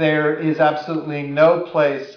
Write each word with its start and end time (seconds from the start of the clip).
there 0.00 0.34
is 0.34 0.58
absolutely 0.60 1.22
no 1.22 1.60
place 1.60 2.16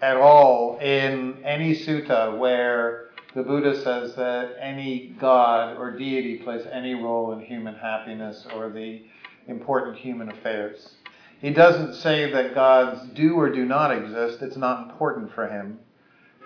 at 0.00 0.16
all 0.16 0.78
in 0.78 1.42
any 1.44 1.74
sutta 1.74 2.38
where 2.38 3.08
the 3.34 3.42
Buddha 3.42 3.74
says 3.82 4.14
that 4.14 4.54
any 4.60 5.14
god 5.20 5.76
or 5.76 5.90
deity 5.90 6.38
plays 6.38 6.64
any 6.70 6.94
role 6.94 7.32
in 7.32 7.40
human 7.40 7.74
happiness 7.74 8.46
or 8.54 8.70
the 8.70 9.02
important 9.48 9.96
human 9.96 10.30
affairs. 10.30 10.94
He 11.40 11.50
doesn't 11.50 11.94
say 11.94 12.30
that 12.30 12.54
gods 12.54 13.00
do 13.14 13.34
or 13.34 13.50
do 13.50 13.64
not 13.64 13.90
exist. 13.90 14.40
It's 14.40 14.56
not 14.56 14.88
important 14.88 15.34
for 15.34 15.48
him 15.48 15.80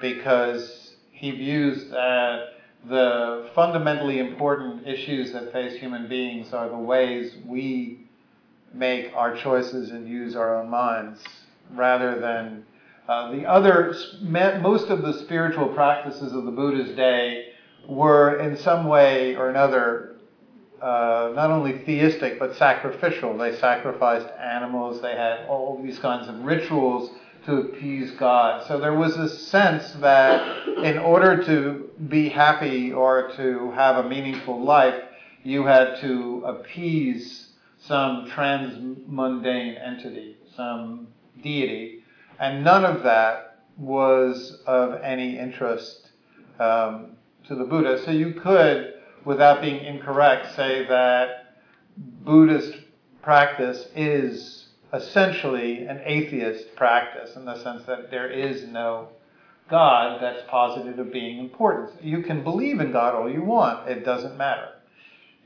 because 0.00 0.94
he 1.12 1.30
views 1.30 1.90
that 1.90 2.54
the 2.88 3.50
fundamentally 3.54 4.18
important 4.18 4.86
issues 4.86 5.32
that 5.32 5.52
face 5.52 5.78
human 5.78 6.08
beings 6.08 6.54
are 6.54 6.70
the 6.70 6.76
ways 6.76 7.34
we 7.44 8.08
make 8.72 9.12
our 9.14 9.36
choices 9.36 9.90
and 9.90 10.08
use 10.08 10.36
our 10.36 10.56
own 10.56 10.68
minds 10.68 11.20
rather 11.74 12.20
than 12.20 12.64
uh, 13.08 13.32
the 13.32 13.44
other, 13.44 13.94
most 14.22 14.88
of 14.88 15.02
the 15.02 15.12
spiritual 15.24 15.68
practices 15.68 16.32
of 16.32 16.44
the 16.44 16.50
Buddha's 16.50 16.94
day 16.94 17.48
were 17.88 18.38
in 18.38 18.56
some 18.56 18.86
way 18.86 19.34
or 19.34 19.50
another 19.50 20.16
uh, 20.80 21.32
not 21.34 21.50
only 21.50 21.78
theistic 21.84 22.38
but 22.38 22.56
sacrificial. 22.56 23.36
They 23.36 23.56
sacrificed 23.56 24.28
animals, 24.38 25.02
they 25.02 25.16
had 25.16 25.46
all 25.46 25.80
these 25.82 25.98
kinds 25.98 26.28
of 26.28 26.36
rituals 26.44 27.10
to 27.46 27.56
appease 27.56 28.12
God. 28.12 28.66
So 28.68 28.78
there 28.78 28.94
was 28.94 29.16
a 29.16 29.28
sense 29.28 29.92
that 29.94 30.68
in 30.84 30.98
order 30.98 31.42
to 31.44 31.90
be 32.08 32.28
happy 32.28 32.92
or 32.92 33.32
to 33.36 33.72
have 33.72 34.04
a 34.04 34.08
meaningful 34.08 34.62
life, 34.62 35.02
you 35.42 35.64
had 35.64 36.00
to 36.00 36.42
appease 36.46 37.49
some 37.80 38.30
transmundane 38.30 39.76
entity, 39.82 40.36
some 40.54 41.08
deity, 41.42 42.02
and 42.38 42.62
none 42.62 42.84
of 42.84 43.02
that 43.02 43.58
was 43.76 44.62
of 44.66 45.00
any 45.02 45.38
interest 45.38 46.10
um, 46.58 47.12
to 47.48 47.54
the 47.54 47.64
Buddha. 47.64 48.02
So 48.04 48.10
you 48.10 48.34
could, 48.34 48.94
without 49.24 49.62
being 49.62 49.84
incorrect, 49.84 50.54
say 50.54 50.86
that 50.86 51.56
Buddhist 51.96 52.76
practice 53.22 53.86
is 53.94 54.66
essentially 54.92 55.86
an 55.86 56.00
atheist 56.04 56.74
practice 56.76 57.36
in 57.36 57.44
the 57.44 57.62
sense 57.62 57.84
that 57.86 58.10
there 58.10 58.28
is 58.28 58.64
no 58.68 59.08
God 59.68 60.20
that's 60.20 60.42
posited 60.48 60.98
of 60.98 61.12
being 61.12 61.38
important. 61.38 62.02
You 62.02 62.22
can 62.22 62.42
believe 62.42 62.80
in 62.80 62.92
God 62.92 63.14
all 63.14 63.30
you 63.30 63.42
want, 63.42 63.88
it 63.88 64.04
doesn't 64.04 64.36
matter. 64.36 64.68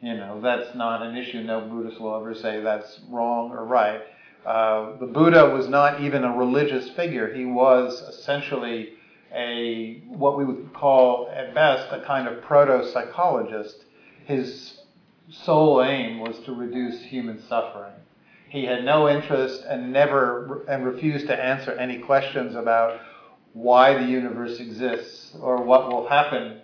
You 0.05 0.19
know, 0.19 0.38
that's 0.38 0.74
not 0.74 1.00
an 1.00 1.16
issue. 1.16 1.41
No 1.41 1.62
Buddhist 1.62 1.98
will 1.98 2.14
ever 2.14 2.34
say 2.34 2.60
that's 2.60 3.00
wrong 3.08 3.52
or 3.52 3.64
right. 3.64 4.02
Uh, 4.44 4.98
the 4.98 5.06
Buddha 5.06 5.48
was 5.48 5.66
not 5.66 6.02
even 6.02 6.24
a 6.24 6.36
religious 6.36 6.91
figure. 6.91 7.33
He 7.33 7.47
was 7.47 8.02
essentially 8.02 8.98
a 9.34 10.02
what 10.08 10.36
we 10.36 10.44
would 10.44 10.75
call 10.75 11.30
at 11.34 11.55
best 11.55 11.91
a 11.91 12.05
kind 12.05 12.28
of 12.28 12.42
proto-psychologist. 12.42 13.86
His 14.27 14.80
sole 15.30 15.82
aim 15.82 16.20
was 16.20 16.38
to 16.41 16.52
reduce 16.52 17.00
human 17.05 17.42
suffering. 17.48 17.94
He 18.50 18.66
had 18.66 18.84
no 18.84 19.08
interest 19.08 19.64
and 19.66 19.91
never 19.91 20.64
and 20.69 20.84
refused 20.84 21.28
to 21.28 21.42
answer 21.42 21.72
any 21.72 22.00
questions 22.00 22.55
about 22.56 23.00
why 23.55 23.94
the 23.94 24.05
universe 24.06 24.60
exists 24.60 25.34
or 25.41 25.62
what 25.62 25.91
will 25.91 26.06
happen 26.06 26.60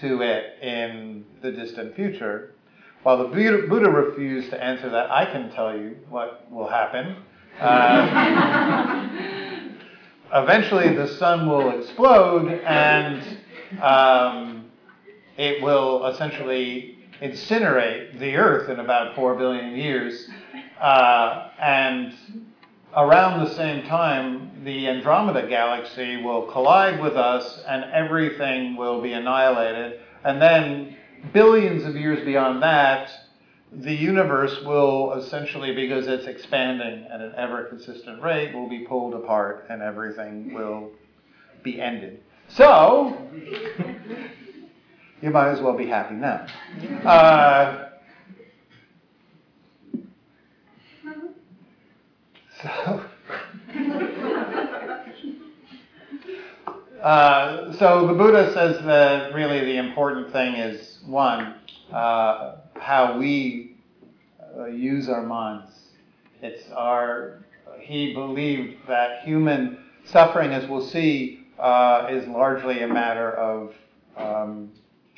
to 0.00 0.22
it 0.22 0.62
in 0.62 1.26
the 1.42 1.52
distant 1.52 1.94
future. 1.94 2.54
While 3.04 3.18
the 3.18 3.24
Buddha 3.68 3.90
refused 3.90 4.50
to 4.50 4.62
answer 4.62 4.90
that, 4.90 5.10
I 5.10 5.24
can 5.24 5.50
tell 5.52 5.76
you 5.76 5.96
what 6.08 6.50
will 6.50 6.68
happen. 6.68 7.16
Uh, 7.60 9.08
eventually, 10.34 10.94
the 10.94 11.06
sun 11.06 11.48
will 11.48 11.78
explode 11.78 12.48
and 12.64 13.22
um, 13.80 14.70
it 15.36 15.62
will 15.62 16.06
essentially 16.06 16.98
incinerate 17.22 18.18
the 18.18 18.36
Earth 18.36 18.68
in 18.68 18.80
about 18.80 19.14
4 19.14 19.36
billion 19.36 19.76
years. 19.76 20.28
Uh, 20.80 21.50
and 21.60 22.14
around 22.96 23.44
the 23.44 23.54
same 23.54 23.86
time, 23.86 24.50
the 24.64 24.88
Andromeda 24.88 25.48
galaxy 25.48 26.20
will 26.22 26.42
collide 26.50 27.00
with 27.00 27.16
us 27.16 27.62
and 27.68 27.84
everything 27.92 28.76
will 28.76 29.00
be 29.00 29.12
annihilated. 29.12 30.00
And 30.24 30.42
then 30.42 30.96
billions 31.32 31.84
of 31.84 31.96
years 31.96 32.24
beyond 32.24 32.62
that, 32.62 33.10
the 33.72 33.92
universe 33.92 34.62
will 34.64 35.14
essentially, 35.14 35.74
because 35.74 36.06
it's 36.06 36.26
expanding 36.26 37.04
at 37.10 37.20
an 37.20 37.34
ever 37.36 37.64
consistent 37.64 38.22
rate, 38.22 38.54
will 38.54 38.68
be 38.68 38.78
pulled 38.80 39.14
apart 39.14 39.66
and 39.68 39.82
everything 39.82 40.54
will 40.54 40.90
be 41.62 41.80
ended. 41.80 42.22
So, 42.48 43.28
you 45.20 45.30
might 45.30 45.50
as 45.50 45.60
well 45.60 45.76
be 45.76 45.86
happy 45.86 46.14
now. 46.14 46.46
Uh, 47.04 47.90
so, 52.62 53.04
uh, 57.02 57.72
so 57.74 58.06
the 58.06 58.14
Buddha 58.14 58.50
says 58.54 58.82
that 58.86 59.34
really 59.34 59.60
the 59.60 59.76
important 59.76 60.32
thing 60.32 60.54
is 60.54 60.97
one, 61.08 61.54
uh, 61.92 62.56
how 62.76 63.18
we 63.18 63.76
uh, 64.56 64.66
use 64.66 65.08
our 65.08 65.22
minds. 65.22 65.72
It's 66.42 66.70
our, 66.70 67.44
he 67.80 68.12
believed 68.12 68.86
that 68.86 69.24
human 69.24 69.78
suffering, 70.04 70.52
as 70.52 70.68
we'll 70.68 70.86
see, 70.86 71.46
uh, 71.58 72.06
is 72.10 72.28
largely 72.28 72.82
a 72.82 72.88
matter 72.88 73.32
of 73.32 73.74
um, 74.16 74.70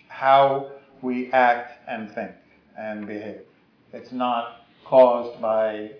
how 0.08 0.70
we 1.02 1.30
act 1.32 1.78
and 1.88 2.10
think 2.14 2.32
and 2.78 3.06
behave. 3.06 3.42
It's 3.92 4.12
not 4.12 4.66
caused 4.84 5.40
by 5.40 5.90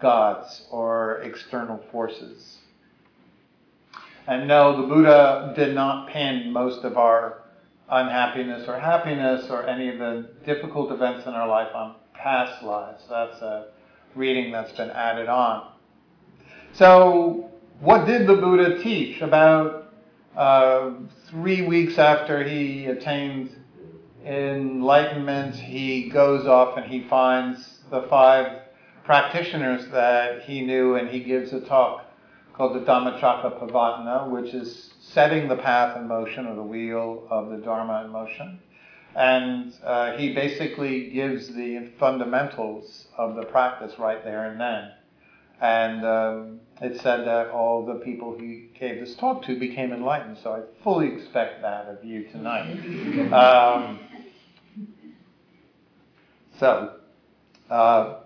gods 0.00 0.66
or 0.70 1.22
external 1.22 1.82
forces. 1.90 2.58
And 4.26 4.46
no, 4.46 4.80
the 4.80 4.86
Buddha 4.86 5.52
did 5.56 5.74
not 5.74 6.08
pin 6.08 6.52
most 6.52 6.84
of 6.84 6.96
our 6.96 7.39
unhappiness 7.90 8.68
or 8.68 8.78
happiness 8.78 9.50
or 9.50 9.66
any 9.66 9.88
of 9.88 9.98
the 9.98 10.30
difficult 10.44 10.92
events 10.92 11.26
in 11.26 11.34
our 11.34 11.48
life 11.48 11.74
on 11.74 11.96
past 12.14 12.62
lives. 12.62 13.02
That's 13.08 13.40
a 13.40 13.68
reading 14.14 14.52
that's 14.52 14.72
been 14.72 14.90
added 14.90 15.28
on. 15.28 15.72
So, 16.72 17.50
what 17.80 18.06
did 18.06 18.26
the 18.26 18.36
Buddha 18.36 18.82
teach? 18.82 19.20
About 19.22 19.92
uh, 20.36 20.92
three 21.28 21.66
weeks 21.66 21.98
after 21.98 22.44
he 22.44 22.86
attained 22.86 23.56
enlightenment, 24.24 25.56
he 25.56 26.10
goes 26.10 26.46
off 26.46 26.76
and 26.76 26.86
he 26.86 27.08
finds 27.08 27.80
the 27.90 28.02
five 28.02 28.62
practitioners 29.04 29.90
that 29.90 30.42
he 30.42 30.60
knew 30.60 30.94
and 30.94 31.08
he 31.08 31.20
gives 31.20 31.52
a 31.52 31.60
talk 31.60 32.09
called 32.60 32.74
the 32.74 32.80
Dhammacakkappavattana, 32.80 34.28
which 34.28 34.52
is 34.52 34.92
setting 35.00 35.48
the 35.48 35.56
path 35.56 35.96
in 35.96 36.06
motion 36.06 36.46
or 36.46 36.54
the 36.54 36.62
wheel 36.62 37.26
of 37.30 37.48
the 37.48 37.56
Dharma 37.56 38.04
in 38.04 38.10
motion. 38.10 38.58
And 39.16 39.72
uh, 39.82 40.18
he 40.18 40.34
basically 40.34 41.08
gives 41.08 41.48
the 41.54 41.88
fundamentals 41.98 43.06
of 43.16 43.34
the 43.34 43.44
practice 43.44 43.98
right 43.98 44.22
there 44.22 44.44
and 44.50 44.60
then. 44.60 44.90
And 45.62 46.04
um, 46.04 46.60
it 46.82 47.00
said 47.00 47.26
that 47.26 47.48
all 47.48 47.86
the 47.86 47.94
people 47.94 48.36
he 48.38 48.68
gave 48.78 49.00
this 49.00 49.14
talk 49.14 49.42
to 49.44 49.58
became 49.58 49.94
enlightened. 49.94 50.36
So 50.42 50.52
I 50.52 50.82
fully 50.84 51.14
expect 51.14 51.62
that 51.62 51.86
of 51.86 52.04
you 52.04 52.24
tonight. 52.24 52.72
um, 53.32 54.00
so, 56.58 56.96
uh, 57.70 58.16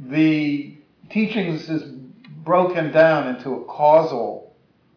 the 0.00 0.76
teachings 1.08 1.70
is 1.70 1.97
broken 2.48 2.90
down 2.90 3.36
into 3.36 3.50
a 3.50 3.64
causal 3.66 4.56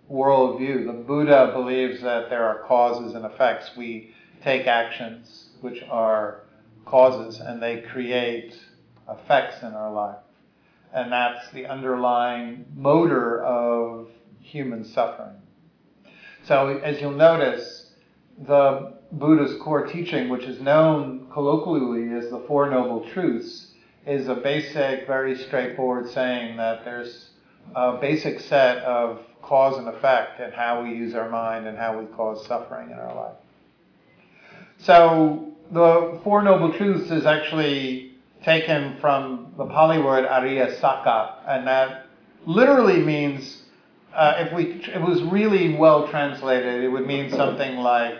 worldview. 0.09 0.85
The 0.85 0.93
Buddha 0.93 1.51
believes 1.53 2.01
that 2.01 2.29
there 2.29 2.45
are 2.45 2.59
causes 2.65 3.13
and 3.13 3.25
effects. 3.25 3.71
We 3.75 4.15
take 4.41 4.67
actions 4.67 5.49
which 5.59 5.83
are 5.89 6.43
causes 6.85 7.41
and 7.41 7.61
they 7.61 7.81
create 7.81 8.57
effects 9.09 9.61
in 9.63 9.73
our 9.73 9.91
life. 9.91 10.23
And 10.93 11.11
that's 11.11 11.51
the 11.51 11.65
underlying 11.65 12.67
motor 12.73 13.43
of 13.43 14.07
human 14.39 14.85
suffering. 14.85 15.35
So, 16.45 16.79
as 16.81 17.01
you'll 17.01 17.11
notice, 17.11 17.91
the 18.47 18.93
Buddha's 19.11 19.61
core 19.61 19.87
teaching, 19.87 20.29
which 20.29 20.45
is 20.45 20.61
known 20.61 21.27
colloquially 21.33 22.17
as 22.17 22.29
the 22.29 22.45
Four 22.47 22.69
Noble 22.69 23.09
Truths, 23.09 23.73
is 24.07 24.29
a 24.29 24.35
basic, 24.35 25.05
very 25.05 25.37
straightforward 25.37 26.09
saying 26.09 26.55
that 26.55 26.85
there's 26.85 27.30
a 27.75 27.93
basic 27.93 28.39
set 28.39 28.77
of 28.79 29.21
cause 29.41 29.77
and 29.77 29.87
effect 29.87 30.39
and 30.39 30.53
how 30.53 30.83
we 30.83 30.89
use 30.89 31.15
our 31.15 31.29
mind 31.29 31.67
and 31.67 31.77
how 31.77 31.97
we 31.97 32.05
cause 32.07 32.45
suffering 32.45 32.89
in 32.91 32.97
our 32.97 33.15
life. 33.15 33.35
So 34.77 35.53
the 35.71 36.19
Four 36.23 36.43
Noble 36.43 36.73
Truths 36.73 37.11
is 37.11 37.25
actually 37.25 38.13
taken 38.43 38.97
from 38.99 39.53
the 39.57 39.65
Pali 39.65 39.99
word 39.99 40.27
Ariya 40.27 40.79
Saka, 40.79 41.35
and 41.47 41.67
that 41.67 42.07
literally 42.45 42.99
means, 42.99 43.63
uh, 44.13 44.35
if 44.39 44.53
we 44.53 44.81
it 44.93 45.01
was 45.01 45.21
really 45.23 45.75
well 45.75 46.07
translated, 46.07 46.83
it 46.83 46.87
would 46.87 47.05
mean 47.05 47.29
something 47.29 47.77
like 47.77 48.15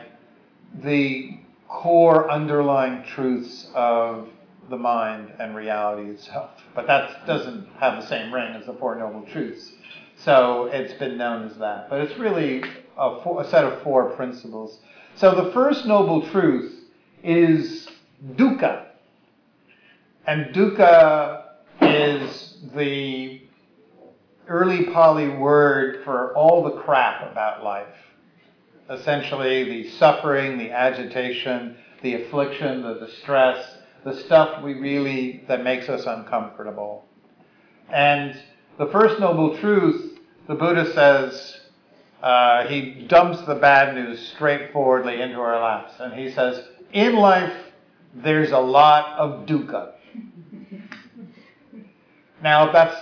the 0.84 1.38
core 1.68 2.30
underlying 2.30 3.04
truths 3.04 3.70
of 3.74 4.30
the 4.72 4.78
mind 4.78 5.32
and 5.40 5.56
reality 5.56 6.10
itself. 6.10 6.50
But 6.74 6.88
that 6.88 7.28
doesn't 7.28 7.68
have 7.80 8.02
the 8.02 8.08
same 8.08 8.34
ring 8.34 8.56
as 8.56 8.66
the 8.66 8.74
Four 8.74 8.96
Noble 8.96 9.24
Truths. 9.32 9.72
So 10.24 10.66
it's 10.72 10.94
been 10.94 11.18
known 11.18 11.48
as 11.48 11.58
that. 11.58 11.90
But 11.90 12.02
it's 12.02 12.18
really 12.18 12.64
a, 12.98 13.22
four, 13.24 13.42
a 13.42 13.50
set 13.50 13.64
of 13.64 13.82
four 13.84 14.12
principles. 14.12 14.80
So 15.16 15.36
the 15.36 15.52
first 15.52 15.86
noble 15.86 16.28
truth 16.30 16.74
is 17.24 17.88
dukkha. 18.36 18.88
And 20.26 20.54
dukkha 20.54 21.46
is 21.82 22.58
the 22.76 23.42
early 24.48 24.86
Pali 24.86 25.30
word 25.30 26.04
for 26.04 26.34
all 26.36 26.64
the 26.64 26.82
crap 26.82 27.32
about 27.32 27.64
life. 27.64 27.88
Essentially, 28.90 29.64
the 29.64 29.90
suffering, 29.92 30.58
the 30.58 30.72
agitation, 30.72 31.78
the 32.04 32.24
affliction, 32.24 32.82
the 32.82 33.06
distress, 33.06 33.78
the 34.04 34.20
stuff 34.22 34.64
we 34.64 34.74
really, 34.74 35.44
that 35.48 35.64
makes 35.64 35.90
us 35.90 36.06
uncomfortable. 36.06 37.06
And 37.90 38.36
the 38.78 38.88
first 38.88 39.20
noble 39.20 39.58
truth, 39.60 40.20
the 40.48 40.56
Buddha 40.56 40.92
says, 40.94 41.60
uh, 42.24 42.68
he 42.68 43.06
dumps 43.08 43.42
the 43.42 43.56
bad 43.56 43.96
news 43.96 44.32
straightforwardly 44.36 45.22
into 45.22 45.38
our 45.38 45.62
laps. 45.62 45.94
And 46.00 46.14
he 46.14 46.32
says, 46.32 46.64
in 46.94 47.16
life, 47.16 47.54
there's 48.14 48.52
a 48.52 48.60
lot 48.60 49.18
of 49.18 49.46
dukkha. 49.46 49.94
now, 52.44 52.68
if 52.68 52.74
that's 52.74 52.96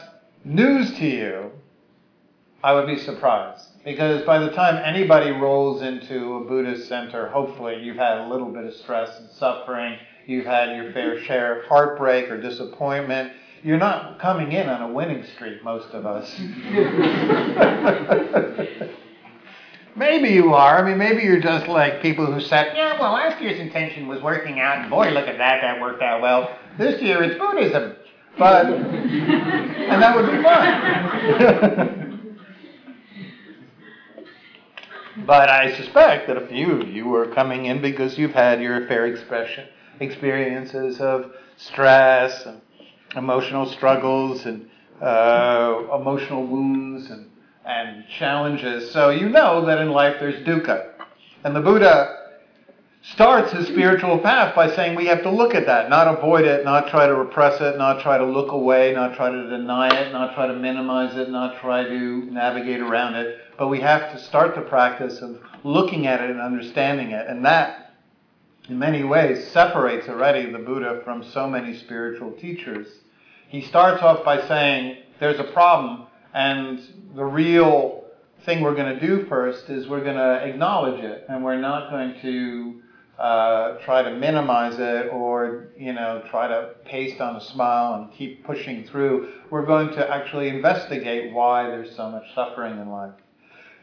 news 0.44 0.94
to 0.98 1.06
you, 1.06 1.52
I 2.64 2.74
would 2.74 2.88
be 2.88 2.98
surprised. 2.98 3.66
Because 3.86 4.26
by 4.26 4.40
the 4.40 4.52
time 4.52 4.82
anybody 4.84 5.32
rolls 5.32 5.82
into 5.82 6.36
a 6.36 6.46
Buddhist 6.46 6.90
center, 6.90 7.30
hopefully 7.30 7.82
you've 7.82 7.96
had 7.96 8.18
a 8.18 8.28
little 8.28 8.50
bit 8.50 8.66
of 8.66 8.74
stress 8.76 9.18
and 9.18 9.30
suffering, 9.32 9.98
you've 10.30 10.46
had 10.46 10.76
your 10.76 10.92
fair 10.94 11.20
share 11.24 11.60
of 11.60 11.66
heartbreak 11.66 12.30
or 12.30 12.40
disappointment. 12.40 13.34
You're 13.64 13.80
not 13.80 14.20
coming 14.20 14.52
in 14.52 14.70
on 14.70 14.90
a 14.90 14.94
winning 14.94 15.26
streak, 15.36 15.64
most 15.64 15.92
of 15.94 16.06
us. 16.06 16.32
maybe 19.96 20.30
you 20.30 20.54
are. 20.54 20.78
I 20.78 20.84
mean, 20.88 21.00
maybe 21.00 21.24
you're 21.24 21.42
just 21.42 21.68
like 21.68 22.02
people 22.02 22.32
who 22.32 22.40
said, 22.40 22.74
yeah, 22.76 23.00
well, 23.00 23.14
last 23.14 23.42
year's 23.42 23.60
intention 23.60 24.08
was 24.08 24.22
working 24.22 24.60
out, 24.60 24.78
and 24.78 24.90
boy, 24.90 25.10
look 25.10 25.28
at 25.28 25.40
that, 25.40 25.62
that 25.62 25.82
worked 25.82 26.04
out 26.04 26.22
well. 26.22 26.56
This 26.78 27.02
year 27.02 27.24
it's 27.24 27.38
Buddhism. 27.38 27.96
But, 28.38 28.68
and 28.68 30.02
that 30.02 30.16
would 30.16 30.32
be 30.32 30.42
fun. 30.44 32.06
but 35.26 35.50
I 35.50 35.76
suspect 35.76 36.28
that 36.28 36.38
a 36.38 36.48
few 36.48 36.80
of 36.80 36.88
you 36.88 37.14
are 37.16 37.26
coming 37.26 37.66
in 37.66 37.82
because 37.82 38.18
you've 38.18 38.32
had 38.32 38.62
your 38.62 38.88
fair 38.88 39.08
expression, 39.08 39.68
experiences 40.00 41.00
of 41.00 41.32
stress 41.58 42.46
and 42.46 42.62
emotional 43.16 43.66
struggles 43.66 44.46
and 44.46 44.70
uh, 45.02 45.84
emotional 46.00 46.46
wounds 46.46 47.10
and, 47.10 47.30
and 47.66 48.06
challenges. 48.18 48.92
So 48.92 49.10
you 49.10 49.30
know 49.30 49.66
that 49.66 49.80
in 49.80 49.92
life 49.92 50.18
there's 50.20 50.46
dukkha. 50.46 50.94
And 51.44 51.56
the 51.56 51.62
Buddha 51.62 52.20
starts 53.02 53.54
his 53.54 53.68
spiritual 53.68 54.20
path 54.20 54.54
by 54.56 54.74
saying 54.76 54.96
we 54.96 55.06
have 55.06 55.24
to 55.24 55.32
look 55.32 55.56
at 55.56 55.66
that, 55.66 55.90
not 55.90 56.08
avoid 56.08 56.46
it, 56.46 56.66
not 56.66 56.90
try 56.90 57.08
to 57.08 57.16
repress 57.16 57.60
it, 57.62 57.78
not 57.78 58.02
try 58.02 58.18
to 58.18 58.26
look 58.26 58.52
away, 58.52 58.94
not 58.94 59.16
try 59.16 59.30
to 59.30 59.50
deny 59.50 59.88
it, 59.88 60.12
not 60.12 60.36
try 60.36 60.48
to 60.48 60.54
minimize 60.54 61.16
it, 61.16 61.30
not 61.30 61.60
try 61.62 61.84
to 61.84 62.26
navigate 62.26 62.82
around 62.82 63.16
it. 63.16 63.40
But 63.58 63.70
we 63.70 63.80
have 63.80 64.12
to 64.12 64.20
start 64.20 64.56
the 64.56 64.62
practice 64.62 65.22
of 65.22 65.40
looking 65.64 66.08
at 66.08 66.22
it 66.22 66.30
and 66.30 66.42
understanding 66.42 67.12
it. 67.12 67.28
And 67.28 67.44
that, 67.46 67.89
in 68.70 68.78
many 68.78 69.04
ways, 69.04 69.48
separates 69.48 70.08
already 70.08 70.52
the 70.52 70.60
Buddha 70.60 71.02
from 71.04 71.24
so 71.24 71.50
many 71.50 71.76
spiritual 71.76 72.34
teachers. 72.34 72.88
He 73.48 73.62
starts 73.62 74.04
off 74.04 74.24
by 74.24 74.48
saying 74.48 75.04
there's 75.20 75.40
a 75.40 75.52
problem, 75.52 76.06
and 76.36 76.80
the 77.16 77.26
real 77.26 78.06
thing 78.46 78.62
we're 78.62 78.76
going 78.76 79.00
to 79.00 79.06
do 79.06 79.26
first 79.26 79.70
is 79.70 79.88
we're 79.88 80.04
going 80.04 80.18
to 80.18 80.48
acknowledge 80.48 81.04
it, 81.04 81.26
and 81.28 81.44
we're 81.44 81.60
not 81.60 81.90
going 81.90 82.22
to 82.22 82.82
uh, 83.20 83.80
try 83.80 84.04
to 84.04 84.16
minimize 84.16 84.76
it 84.78 85.12
or 85.12 85.70
you 85.78 85.92
know 85.92 86.24
try 86.30 86.48
to 86.48 86.70
paste 86.86 87.20
on 87.20 87.36
a 87.36 87.42
smile 87.42 87.96
and 87.96 88.14
keep 88.14 88.46
pushing 88.46 88.86
through. 88.86 89.30
We're 89.50 89.66
going 89.66 89.90
to 89.90 90.10
actually 90.10 90.48
investigate 90.48 91.34
why 91.34 91.64
there's 91.64 91.96
so 91.96 92.10
much 92.10 92.24
suffering 92.36 92.80
in 92.80 92.90
life. 92.90 93.16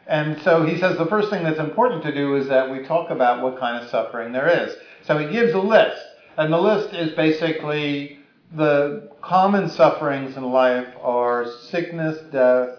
And 0.07 0.41
so 0.41 0.65
he 0.65 0.77
says 0.77 0.97
the 0.97 1.05
first 1.05 1.29
thing 1.29 1.43
that's 1.43 1.59
important 1.59 2.01
to 2.03 2.13
do 2.13 2.35
is 2.35 2.47
that 2.47 2.71
we 2.71 2.83
talk 2.83 3.09
about 3.09 3.43
what 3.43 3.59
kind 3.59 3.83
of 3.83 3.89
suffering 3.89 4.31
there 4.31 4.47
is. 4.47 4.75
So 5.03 5.17
he 5.17 5.29
gives 5.31 5.53
a 5.53 5.59
list, 5.59 6.01
and 6.37 6.51
the 6.51 6.57
list 6.57 6.93
is 6.93 7.11
basically 7.13 8.19
the 8.55 9.11
common 9.21 9.69
sufferings 9.69 10.37
in 10.37 10.43
life 10.43 10.87
are 11.01 11.45
sickness, 11.69 12.19
death, 12.31 12.69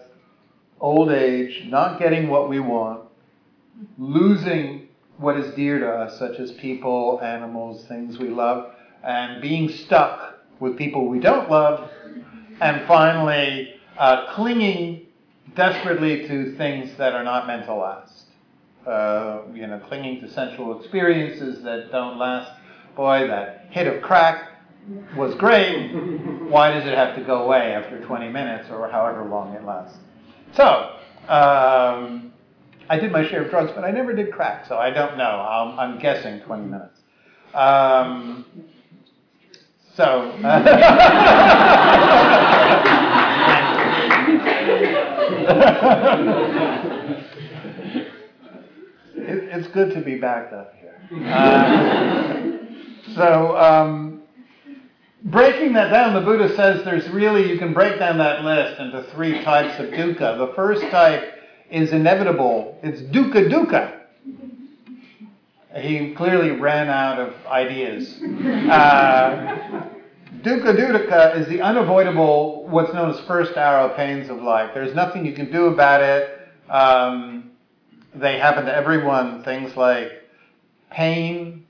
old 0.79 1.11
age, 1.11 1.65
not 1.67 1.99
getting 1.99 2.29
what 2.29 2.49
we 2.49 2.59
want, 2.59 3.01
losing 3.97 4.87
what 5.17 5.37
is 5.37 5.53
dear 5.53 5.79
to 5.79 5.87
us, 5.87 6.17
such 6.17 6.39
as 6.39 6.51
people, 6.53 7.19
animals, 7.21 7.85
things 7.85 8.17
we 8.17 8.29
love, 8.29 8.73
and 9.03 9.41
being 9.41 9.69
stuck 9.69 10.39
with 10.59 10.77
people 10.77 11.07
we 11.07 11.19
don't 11.19 11.49
love, 11.49 11.89
and 12.61 12.87
finally, 12.87 13.75
uh, 13.97 14.33
clinging 14.33 15.05
desperately 15.55 16.27
to 16.27 16.55
things 16.57 16.95
that 16.97 17.13
are 17.13 17.23
not 17.23 17.47
meant 17.47 17.65
to 17.65 17.75
last. 17.75 18.25
Uh, 18.85 19.41
you 19.53 19.67
know, 19.67 19.79
clinging 19.87 20.21
to 20.21 20.31
sensual 20.31 20.79
experiences 20.79 21.63
that 21.63 21.91
don't 21.91 22.17
last. 22.17 22.51
Boy, 22.95 23.27
that 23.27 23.67
hit 23.69 23.87
of 23.87 24.01
crack 24.01 24.51
was 25.15 25.35
great. 25.35 25.91
Why 26.49 26.71
does 26.71 26.85
it 26.85 26.95
have 26.95 27.15
to 27.15 27.23
go 27.23 27.43
away 27.43 27.73
after 27.73 28.03
20 28.03 28.29
minutes 28.29 28.69
or 28.69 28.89
however 28.89 29.25
long 29.25 29.53
it 29.53 29.63
lasts? 29.63 29.97
So, 30.55 30.95
um, 31.27 32.33
I 32.89 32.97
did 32.97 33.11
my 33.11 33.27
share 33.27 33.43
of 33.43 33.51
drugs, 33.51 33.71
but 33.75 33.83
I 33.83 33.91
never 33.91 34.13
did 34.13 34.31
crack, 34.31 34.65
so 34.65 34.77
I 34.77 34.89
don't 34.89 35.17
know. 35.17 35.23
I'm, 35.23 35.79
I'm 35.79 35.99
guessing 35.99 36.39
20 36.41 36.65
minutes. 36.65 36.99
Um, 37.53 38.45
so. 39.95 40.31
it, 49.15 49.43
it's 49.55 49.67
good 49.69 49.93
to 49.93 50.01
be 50.01 50.15
back 50.17 50.51
up 50.53 50.73
here. 50.79 50.99
Uh, 51.27 52.57
so, 53.15 53.57
um, 53.57 54.21
breaking 55.23 55.73
that 55.73 55.89
down, 55.89 56.13
the 56.13 56.21
Buddha 56.21 56.55
says 56.55 56.83
there's 56.83 57.07
really, 57.09 57.49
you 57.49 57.57
can 57.57 57.73
break 57.73 57.99
down 57.99 58.17
that 58.17 58.43
list 58.43 58.79
into 58.79 59.03
three 59.13 59.43
types 59.43 59.79
of 59.79 59.89
dukkha. 59.89 60.37
The 60.37 60.53
first 60.55 60.81
type 60.91 61.35
is 61.69 61.91
inevitable. 61.91 62.77
It's 62.83 63.01
dukkha 63.01 63.49
dukkha. 63.49 63.95
He 65.75 66.13
clearly 66.15 66.51
ran 66.51 66.89
out 66.89 67.19
of 67.19 67.33
ideas. 67.45 68.19
Uh, 68.21 69.78
dukkha 70.43 70.75
dukkha 70.75 71.37
is 71.37 71.47
the 71.47 71.61
unavoidable, 71.61 72.67
what's 72.67 72.93
known 72.93 73.11
as 73.11 73.19
first 73.21 73.57
arrow 73.57 73.89
pains 73.95 74.29
of 74.29 74.41
life. 74.41 74.71
There's 74.73 74.95
nothing 74.95 75.25
you 75.25 75.33
can 75.33 75.51
do 75.51 75.65
about 75.67 76.01
it. 76.01 76.47
Um, 76.69 77.51
they 78.13 78.39
happen 78.39 78.65
to 78.65 78.75
everyone. 78.75 79.43
Things 79.43 79.75
like 79.75 80.11
pain, 80.91 81.65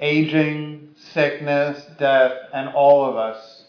aging, 0.00 0.94
sickness, 0.96 1.86
death, 1.98 2.32
and 2.52 2.68
all 2.70 3.04
of 3.08 3.16
us 3.16 3.66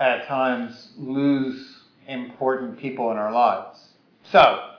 at 0.00 0.26
times 0.26 0.92
lose 0.96 1.82
important 2.06 2.78
people 2.78 3.10
in 3.10 3.16
our 3.16 3.32
lives. 3.32 3.88
So, 4.24 4.72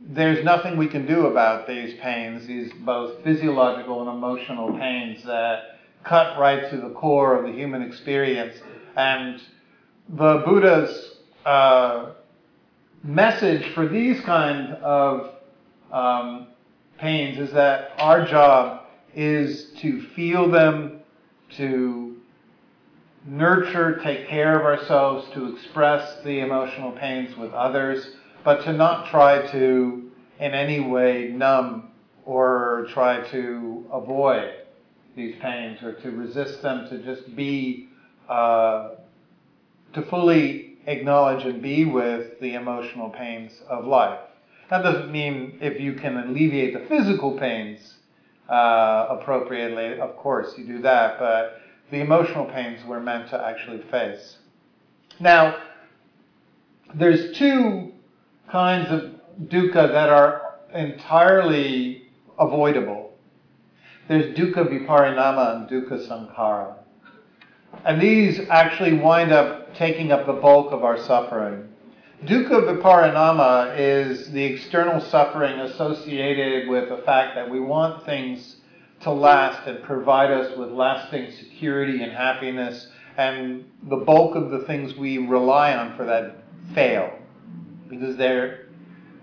there's 0.00 0.44
nothing 0.44 0.76
we 0.76 0.88
can 0.88 1.06
do 1.06 1.26
about 1.26 1.66
these 1.66 1.98
pains, 2.00 2.46
these 2.46 2.72
both 2.84 3.22
physiological 3.24 4.00
and 4.00 4.10
emotional 4.10 4.76
pains 4.78 5.24
that 5.24 5.75
cut 6.06 6.38
right 6.38 6.70
to 6.70 6.76
the 6.76 6.90
core 6.90 7.36
of 7.36 7.44
the 7.44 7.52
human 7.52 7.82
experience. 7.82 8.56
And 8.96 9.40
the 10.08 10.42
Buddha's 10.46 11.16
uh, 11.44 12.12
message 13.02 13.74
for 13.74 13.88
these 13.88 14.20
kind 14.20 14.74
of 14.74 15.34
um, 15.92 16.48
pains 16.98 17.38
is 17.38 17.52
that 17.52 17.92
our 17.98 18.24
job 18.24 18.86
is 19.14 19.70
to 19.78 20.02
feel 20.14 20.50
them, 20.50 21.00
to 21.56 22.16
nurture, 23.26 23.98
take 24.02 24.28
care 24.28 24.58
of 24.58 24.64
ourselves, 24.64 25.28
to 25.34 25.52
express 25.52 26.22
the 26.22 26.40
emotional 26.40 26.92
pains 26.92 27.36
with 27.36 27.52
others 27.52 28.16
but 28.46 28.62
to 28.62 28.72
not 28.72 29.10
try 29.10 29.44
to 29.50 30.08
in 30.38 30.54
any 30.54 30.78
way 30.78 31.32
numb 31.34 31.90
or 32.24 32.86
try 32.92 33.28
to 33.28 33.84
avoid 33.92 34.52
these 35.16 35.34
pains 35.40 35.82
or 35.82 35.94
to 35.94 36.10
resist 36.10 36.62
them, 36.62 36.88
to 36.88 36.98
just 36.98 37.34
be, 37.34 37.88
uh, 38.28 38.90
to 39.94 40.02
fully 40.02 40.76
acknowledge 40.86 41.44
and 41.44 41.60
be 41.60 41.84
with 41.84 42.38
the 42.40 42.54
emotional 42.54 43.10
pains 43.10 43.62
of 43.68 43.86
life. 43.86 44.20
That 44.70 44.82
doesn't 44.82 45.10
mean 45.10 45.58
if 45.60 45.80
you 45.80 45.94
can 45.94 46.16
alleviate 46.16 46.74
the 46.74 46.86
physical 46.86 47.38
pains 47.38 47.96
uh, 48.48 49.06
appropriately, 49.10 49.98
of 49.98 50.16
course 50.16 50.56
you 50.56 50.64
do 50.64 50.80
that, 50.82 51.18
but 51.18 51.60
the 51.90 52.00
emotional 52.00 52.44
pains 52.44 52.80
we're 52.86 53.00
meant 53.00 53.28
to 53.30 53.44
actually 53.44 53.82
face. 53.90 54.38
Now, 55.18 55.56
there's 56.94 57.36
two 57.36 57.92
kinds 58.50 58.90
of 58.90 59.14
dukkha 59.48 59.92
that 59.92 60.08
are 60.08 60.54
entirely 60.74 62.08
avoidable. 62.38 63.05
There's 64.08 64.36
dukkha 64.36 64.68
viparinama 64.68 65.56
and 65.56 65.68
dukkha 65.68 66.06
sankhara. 66.06 66.76
And 67.84 68.00
these 68.00 68.40
actually 68.50 68.94
wind 68.94 69.32
up 69.32 69.74
taking 69.74 70.12
up 70.12 70.26
the 70.26 70.32
bulk 70.32 70.72
of 70.72 70.84
our 70.84 70.96
suffering. 70.96 71.68
Dukkha 72.24 72.80
viparinama 72.80 73.78
is 73.78 74.30
the 74.30 74.42
external 74.42 75.00
suffering 75.00 75.60
associated 75.60 76.68
with 76.68 76.88
the 76.88 76.98
fact 76.98 77.34
that 77.34 77.50
we 77.50 77.60
want 77.60 78.04
things 78.06 78.56
to 79.00 79.10
last 79.10 79.66
and 79.66 79.82
provide 79.82 80.30
us 80.30 80.56
with 80.56 80.70
lasting 80.70 81.30
security 81.32 82.02
and 82.02 82.12
happiness, 82.12 82.88
and 83.18 83.64
the 83.88 83.96
bulk 83.96 84.34
of 84.34 84.50
the 84.50 84.60
things 84.60 84.94
we 84.94 85.18
rely 85.18 85.74
on 85.74 85.96
for 85.96 86.04
that 86.04 86.36
fail. 86.74 87.12
Because 87.88 88.16
they're, 88.16 88.65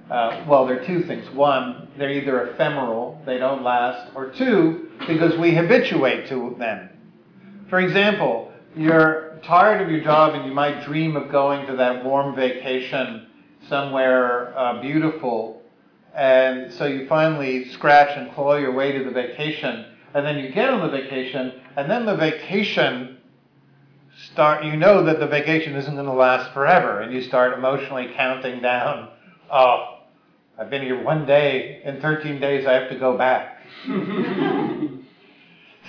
uh, 0.10 0.44
well, 0.48 0.66
there 0.66 0.82
are 0.82 0.86
two 0.86 1.04
things. 1.04 1.30
One, 1.32 1.88
they're 1.98 2.12
either 2.12 2.50
ephemeral, 2.50 3.22
they 3.26 3.38
don't 3.38 3.64
last, 3.64 4.12
or 4.16 4.32
two, 4.32 4.90
because 5.08 5.38
we 5.38 5.56
habituate 5.56 6.28
to 6.30 6.56
them. 6.60 6.90
For 7.70 7.80
example, 7.80 8.52
you're 8.76 9.40
tired 9.44 9.82
of 9.82 9.90
your 9.90 10.02
job 10.02 10.36
and 10.36 10.46
you 10.46 10.54
might 10.54 10.84
dream 10.86 11.16
of 11.16 11.32
going 11.32 11.66
to 11.68 11.76
that 11.78 12.04
warm 12.04 12.36
vacation 12.36 13.28
somewhere 13.68 14.58
uh, 14.58 14.82
beautiful. 14.82 15.62
And 16.14 16.72
so 16.74 16.86
you 16.86 17.08
finally 17.08 17.70
scratch 17.70 18.18
and 18.18 18.34
claw 18.34 18.56
your 18.56 18.74
way 18.74 18.92
to 18.92 19.04
the 19.04 19.12
vacation. 19.12 19.86
And 20.14 20.26
then 20.26 20.38
you 20.38 20.52
get 20.52 20.70
on 20.70 20.82
the 20.82 20.90
vacation, 20.90 21.54
and 21.76 21.90
then 21.90 22.06
the 22.06 22.16
vacation 22.16 23.18
start 24.32 24.64
you 24.64 24.76
know 24.76 25.04
that 25.04 25.20
the 25.20 25.28
vacation 25.28 25.76
isn't 25.76 25.96
going 25.96 26.06
to 26.06 26.14
last 26.14 26.54
forever 26.54 27.02
and 27.02 27.14
you 27.14 27.22
start 27.22 27.58
emotionally 27.58 28.12
counting 28.16 28.62
down 28.62 29.10
oh 29.52 29.93
i've 30.58 30.70
been 30.70 30.82
here 30.82 31.02
one 31.04 31.26
day 31.26 31.82
in 31.84 32.00
13 32.02 32.40
days 32.40 32.66
i 32.66 32.74
have 32.74 32.90
to 32.90 32.98
go 32.98 33.18
back 33.18 33.60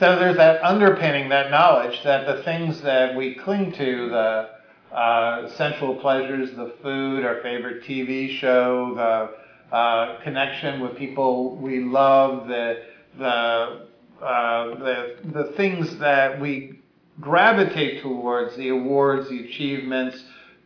So 0.01 0.19
there's 0.19 0.37
that 0.39 0.61
underpinning, 0.65 1.29
that 1.29 1.53
knowledge 1.53 2.03
that 2.03 2.27
the 2.27 2.43
things 2.43 2.81
that 2.81 3.15
we 3.15 3.37
cling 3.37 3.71
to, 3.75 4.09
the 4.09 4.51
uh, 4.93 5.49
sensual 5.51 5.95
pleasures, 5.97 6.51
the 6.57 6.75
food, 6.83 7.25
our 7.25 7.41
favorite 7.43 7.85
TV 7.85 8.37
show, 8.39 8.93
the 8.97 9.75
uh, 9.75 10.21
connection 10.23 10.81
with 10.81 10.97
people 10.97 11.55
we 11.57 11.81
love, 11.81 12.49
the 12.49 12.83
the 13.17 13.87
uh, 14.21 14.75
the 14.81 15.17
the 15.33 15.53
things 15.57 15.97
that 15.99 16.41
we 16.41 16.81
gravitate 17.21 18.03
towards, 18.03 18.57
the 18.57 18.71
awards, 18.71 19.29
the 19.29 19.45
achievements. 19.45 20.25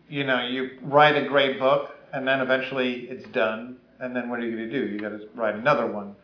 You 0.08 0.24
know, 0.24 0.46
you 0.46 0.78
write 0.82 1.22
a 1.22 1.28
great 1.28 1.58
book, 1.58 1.94
and 2.14 2.26
then 2.26 2.40
eventually 2.40 3.00
it's 3.10 3.28
done, 3.28 3.76
and 4.00 4.14
then 4.14 4.28
what 4.28 4.40
are 4.40 4.46
you 4.46 4.56
going 4.56 4.70
to 4.70 4.80
do? 4.80 4.92
You 4.92 4.98
got 4.98 5.10
to 5.10 5.28
write 5.34 5.54
another 5.54 5.86
one. 5.86 6.14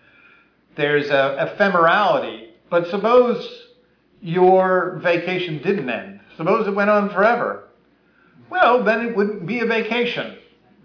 There's 0.77 1.11
a 1.11 1.57
ephemerality 1.59 2.45
but 2.75 2.89
suppose 2.89 3.69
your 4.21 4.99
vacation 5.03 5.59
didn't 5.59 5.89
end. 5.89 6.19
Suppose 6.37 6.67
it 6.67 6.75
went 6.75 6.91
on 6.91 7.11
forever. 7.11 7.69
Well, 8.51 8.83
then 8.83 9.07
it 9.07 9.17
wouldn't 9.17 9.47
be 9.47 9.61
a 9.61 9.67
vacation. 9.67 10.39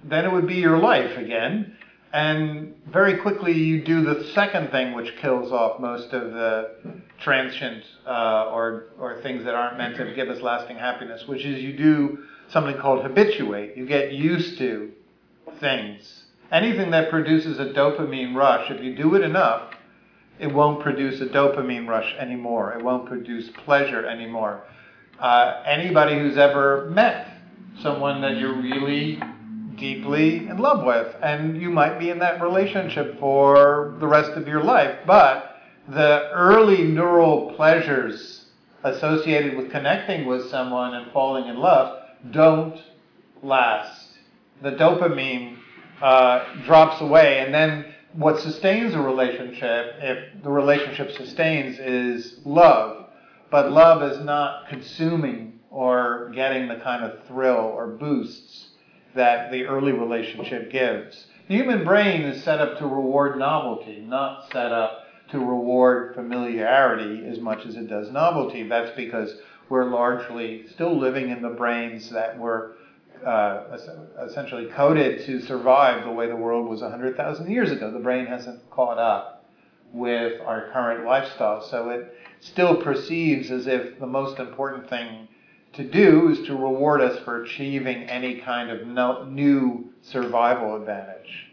Then 0.03 0.25
it 0.25 0.31
would 0.31 0.48
be 0.48 0.55
your 0.55 0.77
life 0.77 1.17
again. 1.17 1.75
And 2.12 2.75
very 2.91 3.17
quickly 3.17 3.53
you 3.53 3.84
do 3.84 4.03
the 4.03 4.24
second 4.36 4.69
thing 4.69 4.93
which 4.93 5.15
kills 5.17 5.51
off 5.51 5.79
most 5.79 6.13
of 6.13 6.31
the 6.31 6.75
transient 7.22 7.84
uh, 8.05 8.51
or, 8.51 8.89
or 9.00 9.22
things 9.22 9.43
that 9.46 9.55
aren't 9.55 9.77
meant 9.77 9.98
to 9.98 10.13
give 10.13 10.29
us 10.29 10.41
lasting 10.41 10.77
happiness, 10.77 11.27
which 11.27 11.43
is 11.43 11.62
you 11.62 11.75
do 11.75 12.19
something 12.50 12.77
called 12.77 13.03
habituate. 13.03 13.77
You 13.77 13.88
get 13.88 14.12
used 14.12 14.58
to 14.60 14.91
things. 15.60 16.25
Anything 16.51 16.91
that 16.91 17.10
produces 17.10 17.60
a 17.60 17.65
dopamine 17.65 18.36
rush, 18.36 18.72
if 18.72 18.84
you 18.84 18.96
do 18.96 19.15
it 19.15 19.22
enough, 19.22 19.74
it 20.39 20.51
won't 20.51 20.82
produce 20.82 21.22
a 21.22 21.27
dopamine 21.27 21.88
rush 21.88 22.15
anymore. 22.18 22.74
It 22.74 22.84
won't 22.84 23.08
produce 23.08 23.50
pleasure 23.65 24.06
anymore. 24.06 24.63
Uh, 25.20 25.62
anybody 25.65 26.18
who's 26.18 26.38
ever 26.38 26.89
met 26.89 27.27
someone 27.82 28.22
that 28.22 28.38
you're 28.38 28.60
really 28.60 29.22
deeply 29.77 30.48
in 30.48 30.58
love 30.58 30.86
with, 30.86 31.15
and 31.22 31.62
you 31.62 31.70
might 31.70 32.00
be 32.00 32.10
in 32.10 32.20
that 32.20 32.41
relationship 32.41 33.20
for 33.20 33.96
the 34.00 34.08
rest 34.08 34.32
of 34.32 34.48
your 34.48 34.63
life, 34.63 34.98
but 35.06 35.62
the 35.88 36.29
early 36.34 36.84
neural 36.84 37.53
pleasures 37.56 38.46
associated 38.84 39.58
with 39.58 39.72
connecting 39.72 40.25
with 40.25 40.50
someone 40.50 40.96
and 40.96 41.12
falling 41.12 41.48
in 41.48 41.58
love 41.58 42.01
don't 42.32 42.79
last. 43.44 44.08
The 44.62 44.72
dopamine 44.72 45.59
uh, 46.01 46.63
drops 46.65 47.01
away, 47.01 47.39
and 47.39 47.53
then 47.53 47.94
what 48.13 48.39
sustains 48.39 48.94
a 48.94 49.01
relationship, 49.01 49.96
if 50.00 50.44
the 50.44 50.50
relationship 50.50 51.12
sustains, 51.12 51.79
is 51.79 52.39
love. 52.46 53.08
But 53.51 53.72
love 53.72 54.03
is 54.03 54.24
not 54.24 54.68
consuming 54.70 55.60
or 55.70 56.32
getting 56.34 56.68
the 56.68 56.77
kind 56.77 57.03
of 57.03 57.25
thrill 57.27 57.56
or 57.58 57.88
boosts 57.88 58.70
that 59.15 59.51
the 59.51 59.65
early 59.65 59.91
relationship 59.91 60.72
gives. 60.72 61.27
The 61.48 61.56
human 61.56 61.84
brain 61.84 62.22
is 62.22 62.44
set 62.44 62.60
up 62.60 62.77
to 62.77 62.86
reward 62.86 63.38
novelty, 63.38 64.01
not 64.01 64.51
set 64.51 64.72
up 64.72 65.06
to 65.32 65.39
reward 65.39 66.15
familiarity 66.15 67.25
as 67.27 67.39
much 67.39 67.65
as 67.65 67.75
it 67.75 67.88
does 67.88 68.12
novelty. 68.12 68.68
That's 68.68 68.96
because 68.96 69.36
we're 69.68 69.89
largely 69.89 70.68
still 70.68 70.98
living 70.98 71.29
in 71.29 71.41
the 71.41 71.50
brains 71.50 72.10
that 72.12 72.38
were 72.38 72.75
uh, 73.25 73.77
essentially 74.25 74.65
coded 74.67 75.25
to 75.25 75.41
survive 75.41 76.03
the 76.05 76.11
way 76.11 76.27
the 76.27 76.35
world 76.35 76.67
was 76.67 76.81
100,000 76.81 77.49
years 77.49 77.71
ago. 77.71 77.91
The 77.91 77.99
brain 77.99 78.25
hasn't 78.25 78.69
caught 78.71 78.97
up 78.97 79.45
with 79.91 80.39
our 80.41 80.69
current 80.71 81.05
lifestyle, 81.05 81.61
so 81.61 81.89
it 81.89 82.15
still 82.39 82.81
perceives 82.81 83.51
as 83.51 83.67
if 83.67 83.99
the 83.99 84.07
most 84.07 84.39
important 84.39 84.89
thing 84.89 85.27
to 85.73 85.83
do 85.83 86.29
is 86.29 86.45
to 86.47 86.55
reward 86.55 87.01
us 87.01 87.23
for 87.23 87.43
achieving 87.43 88.03
any 88.03 88.39
kind 88.39 88.69
of 88.69 88.88
no, 88.88 89.23
new 89.25 89.91
survival 90.01 90.75
advantage. 90.75 91.47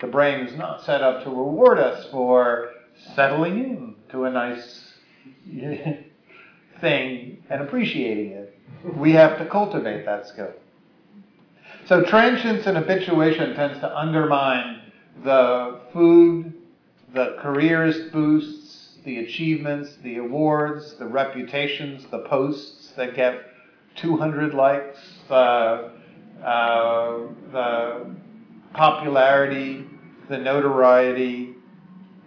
The 0.00 0.06
brain 0.06 0.46
is 0.46 0.56
not 0.56 0.84
set 0.84 1.02
up 1.02 1.24
to 1.24 1.30
reward 1.30 1.78
us 1.78 2.06
for 2.10 2.70
settling 3.14 3.58
in 3.58 3.94
to 4.10 4.24
a 4.24 4.30
nice 4.30 4.94
thing 6.80 7.42
and 7.50 7.62
appreciating 7.62 8.32
it. 8.32 8.58
We 8.96 9.12
have 9.12 9.38
to 9.38 9.46
cultivate 9.46 10.04
that 10.04 10.28
skill. 10.28 10.52
So 11.88 12.02
transience 12.02 12.66
and 12.66 12.76
habituation 12.76 13.54
tends 13.56 13.80
to 13.80 13.98
undermine 13.98 14.92
the 15.24 15.80
food, 15.90 16.52
the 17.14 17.38
careerist 17.40 18.12
boosts, 18.12 18.98
the 19.06 19.20
achievements, 19.20 19.96
the 20.02 20.18
awards, 20.18 20.98
the 20.98 21.06
reputations, 21.06 22.04
the 22.10 22.18
posts 22.18 22.92
that 22.98 23.16
get 23.16 23.40
200 23.96 24.52
likes, 24.52 24.98
the, 25.28 25.90
uh, 26.44 27.18
the 27.52 28.14
popularity, 28.74 29.86
the 30.28 30.36
notoriety. 30.36 31.54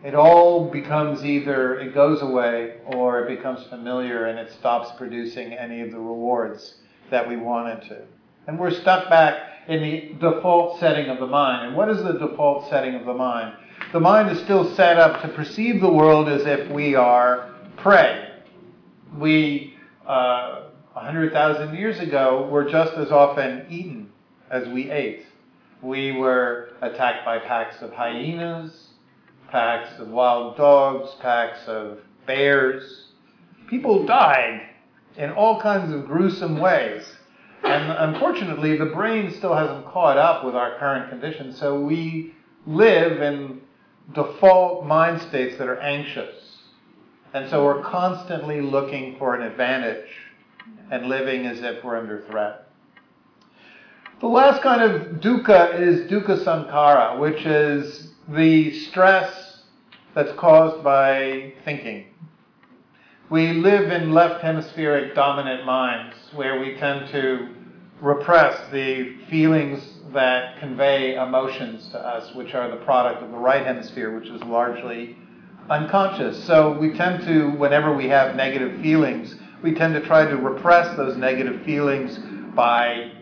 It 0.03 0.15
all 0.15 0.71
becomes 0.71 1.23
either 1.23 1.79
it 1.79 1.93
goes 1.93 2.23
away 2.23 2.77
or 2.87 3.27
it 3.27 3.37
becomes 3.37 3.63
familiar 3.67 4.25
and 4.25 4.39
it 4.39 4.51
stops 4.53 4.89
producing 4.97 5.53
any 5.53 5.81
of 5.81 5.91
the 5.91 5.99
rewards 5.99 6.77
that 7.11 7.29
we 7.29 7.37
wanted 7.37 7.83
to. 7.89 8.01
And 8.47 8.57
we're 8.57 8.71
stuck 8.71 9.07
back 9.07 9.49
in 9.67 9.81
the 9.81 10.13
default 10.19 10.79
setting 10.79 11.09
of 11.09 11.19
the 11.19 11.27
mind. 11.27 11.67
And 11.67 11.75
what 11.75 11.89
is 11.89 12.03
the 12.03 12.13
default 12.13 12.69
setting 12.69 12.95
of 12.95 13.05
the 13.05 13.13
mind? 13.13 13.55
The 13.93 13.99
mind 13.99 14.29
is 14.29 14.39
still 14.39 14.73
set 14.75 14.97
up 14.97 15.21
to 15.21 15.27
perceive 15.27 15.81
the 15.81 15.91
world 15.91 16.29
as 16.29 16.45
if 16.45 16.69
we 16.71 16.95
are 16.95 17.53
prey. 17.77 18.29
We, 19.17 19.75
uh, 20.07 20.63
100,000 20.93 21.75
years 21.75 21.99
ago, 21.99 22.47
were 22.49 22.69
just 22.69 22.93
as 22.93 23.11
often 23.11 23.65
eaten 23.69 24.11
as 24.49 24.67
we 24.67 24.89
ate. 24.89 25.25
We 25.81 26.11
were 26.11 26.73
attacked 26.81 27.25
by 27.25 27.39
packs 27.39 27.81
of 27.81 27.91
hyenas, 27.91 28.89
packs 29.49 29.99
of 29.99 30.09
wild 30.09 30.57
dogs, 30.57 31.11
packs 31.19 31.67
of 31.67 31.99
bears. 32.25 33.07
People 33.67 34.05
died 34.05 34.61
in 35.17 35.31
all 35.31 35.59
kinds 35.61 35.93
of 35.93 36.05
gruesome 36.05 36.59
ways. 36.59 37.03
And 37.63 38.13
unfortunately, 38.13 38.77
the 38.77 38.85
brain 38.85 39.31
still 39.31 39.55
hasn't 39.55 39.85
caught 39.85 40.17
up 40.17 40.43
with 40.43 40.55
our 40.55 40.77
current 40.77 41.09
conditions, 41.09 41.59
so 41.59 41.79
we 41.79 42.33
live 42.65 43.21
in 43.21 43.61
default 44.13 44.85
mind 44.85 45.21
states 45.21 45.57
that 45.57 45.67
are 45.67 45.79
anxious. 45.79 46.57
And 47.33 47.49
so 47.49 47.63
we're 47.63 47.83
constantly 47.83 48.61
looking 48.61 49.17
for 49.17 49.35
an 49.35 49.43
advantage 49.43 50.07
and 50.89 51.07
living 51.07 51.45
as 51.45 51.61
if 51.61 51.83
we're 51.83 51.97
under 51.97 52.21
threat. 52.29 52.67
The 54.19 54.27
last 54.27 54.61
kind 54.61 54.81
of 54.81 55.21
dukkha 55.21 55.79
is 55.79 56.11
dukkha 56.11 56.43
sankhara, 56.43 57.19
which 57.19 57.45
is 57.45 58.11
the 58.27 58.71
stress 58.79 59.63
that's 60.13 60.31
caused 60.33 60.83
by 60.83 61.53
thinking. 61.63 62.07
We 63.31 63.53
live 63.53 63.89
in 63.93 64.11
left 64.11 64.41
hemispheric 64.41 65.15
dominant 65.15 65.65
minds 65.65 66.17
where 66.35 66.59
we 66.59 66.75
tend 66.75 67.09
to 67.13 67.47
repress 68.01 68.69
the 68.73 69.15
feelings 69.29 69.81
that 70.11 70.59
convey 70.59 71.15
emotions 71.15 71.87
to 71.93 71.97
us, 71.97 72.35
which 72.35 72.53
are 72.53 72.69
the 72.69 72.83
product 72.83 73.23
of 73.23 73.31
the 73.31 73.37
right 73.37 73.65
hemisphere, 73.65 74.19
which 74.19 74.27
is 74.27 74.41
largely 74.43 75.15
unconscious. 75.69 76.43
So 76.43 76.77
we 76.77 76.91
tend 76.91 77.23
to, 77.23 77.51
whenever 77.51 77.95
we 77.95 78.09
have 78.09 78.35
negative 78.35 78.81
feelings, 78.81 79.33
we 79.63 79.75
tend 79.75 79.93
to 79.93 80.01
try 80.01 80.25
to 80.25 80.35
repress 80.35 80.97
those 80.97 81.15
negative 81.15 81.61
feelings 81.63 82.19
by 82.53 83.13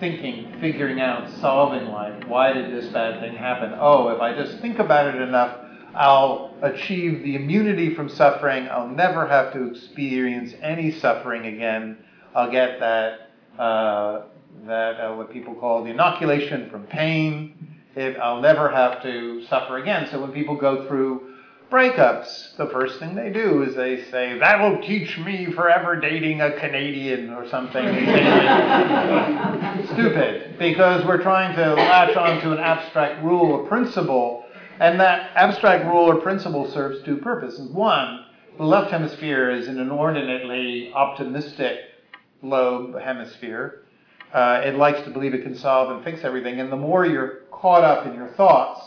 thinking, 0.00 0.56
figuring 0.62 0.98
out, 1.02 1.28
solving 1.42 1.88
life. 1.88 2.26
Why 2.26 2.54
did 2.54 2.72
this 2.72 2.90
bad 2.90 3.20
thing 3.20 3.36
happen? 3.36 3.74
Oh, 3.78 4.08
if 4.08 4.20
I 4.22 4.34
just 4.34 4.60
think 4.60 4.78
about 4.78 5.14
it 5.14 5.20
enough, 5.20 5.61
I'll 5.94 6.54
achieve 6.62 7.22
the 7.22 7.36
immunity 7.36 7.94
from 7.94 8.08
suffering. 8.08 8.68
I'll 8.68 8.88
never 8.88 9.26
have 9.26 9.52
to 9.52 9.70
experience 9.70 10.54
any 10.62 10.90
suffering 10.90 11.46
again. 11.46 11.98
I'll 12.34 12.50
get 12.50 12.80
that 12.80 13.30
uh, 13.58 14.22
that 14.66 15.00
uh, 15.00 15.14
what 15.14 15.32
people 15.32 15.54
call 15.54 15.84
the 15.84 15.90
inoculation 15.90 16.70
from 16.70 16.86
pain. 16.86 17.80
It, 17.94 18.16
I'll 18.16 18.40
never 18.40 18.70
have 18.70 19.02
to 19.02 19.44
suffer 19.46 19.76
again. 19.78 20.08
So 20.10 20.20
when 20.20 20.32
people 20.32 20.56
go 20.56 20.88
through 20.88 21.32
breakups, 21.70 22.56
the 22.56 22.66
first 22.66 22.98
thing 22.98 23.14
they 23.14 23.30
do 23.30 23.62
is 23.62 23.74
they 23.74 24.04
say, 24.10 24.38
That'll 24.38 24.80
teach 24.82 25.18
me 25.18 25.52
forever 25.52 25.96
dating 26.00 26.40
a 26.40 26.58
Canadian 26.58 27.30
or 27.30 27.48
something. 27.48 27.82
Stupid, 29.92 30.58
because 30.58 31.04
we're 31.04 31.22
trying 31.22 31.56
to 31.56 31.74
latch 31.74 32.16
onto 32.16 32.52
an 32.52 32.58
abstract 32.58 33.22
rule 33.24 33.52
or 33.52 33.66
principle, 33.66 34.41
and 34.82 34.98
that 34.98 35.30
abstract 35.36 35.84
rule 35.84 36.10
or 36.10 36.16
principle 36.16 36.68
serves 36.68 37.04
two 37.04 37.16
purposes. 37.16 37.70
One, 37.70 38.24
the 38.58 38.64
left 38.64 38.90
hemisphere 38.90 39.48
is 39.48 39.68
an 39.68 39.78
inordinately 39.78 40.92
optimistic 40.92 41.78
lobe 42.42 43.00
hemisphere. 43.00 43.84
Uh, 44.34 44.60
it 44.64 44.74
likes 44.74 45.00
to 45.02 45.10
believe 45.10 45.34
it 45.34 45.44
can 45.44 45.54
solve 45.54 45.94
and 45.94 46.02
fix 46.02 46.24
everything, 46.24 46.58
and 46.58 46.72
the 46.72 46.76
more 46.76 47.06
you're 47.06 47.42
caught 47.52 47.84
up 47.84 48.06
in 48.06 48.14
your 48.14 48.30
thoughts, 48.30 48.80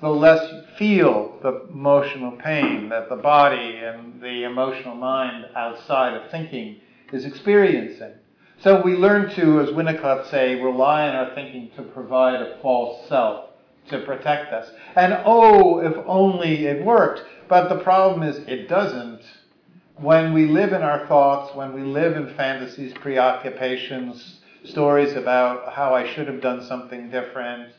the 0.00 0.08
less 0.08 0.50
you 0.50 0.62
feel 0.78 1.38
the 1.42 1.66
emotional 1.70 2.32
pain 2.32 2.88
that 2.88 3.10
the 3.10 3.16
body 3.16 3.80
and 3.84 4.22
the 4.22 4.44
emotional 4.44 4.94
mind 4.94 5.44
outside 5.54 6.14
of 6.14 6.30
thinking 6.30 6.80
is 7.12 7.26
experiencing. 7.26 8.14
So 8.62 8.80
we 8.80 8.96
learn 8.96 9.28
to, 9.34 9.60
as 9.60 9.68
Winnicott 9.68 10.30
say, 10.30 10.54
rely 10.54 11.06
on 11.06 11.16
our 11.16 11.34
thinking 11.34 11.70
to 11.76 11.82
provide 11.82 12.40
a 12.40 12.58
false 12.62 13.06
self 13.10 13.47
to 13.88 14.00
protect 14.00 14.52
us. 14.52 14.70
And 14.96 15.18
oh, 15.24 15.80
if 15.80 15.94
only 16.06 16.66
it 16.66 16.84
worked. 16.84 17.22
But 17.48 17.68
the 17.68 17.78
problem 17.78 18.22
is 18.22 18.36
it 18.46 18.68
doesn't. 18.68 19.22
When 19.96 20.32
we 20.32 20.46
live 20.46 20.72
in 20.72 20.82
our 20.82 21.06
thoughts, 21.06 21.54
when 21.56 21.72
we 21.72 21.82
live 21.82 22.16
in 22.16 22.34
fantasies, 22.34 22.92
preoccupations, 22.94 24.40
stories 24.64 25.14
about 25.14 25.72
how 25.72 25.94
I 25.94 26.12
should 26.12 26.28
have 26.28 26.40
done 26.40 26.64
something 26.66 27.10
different, 27.10 27.72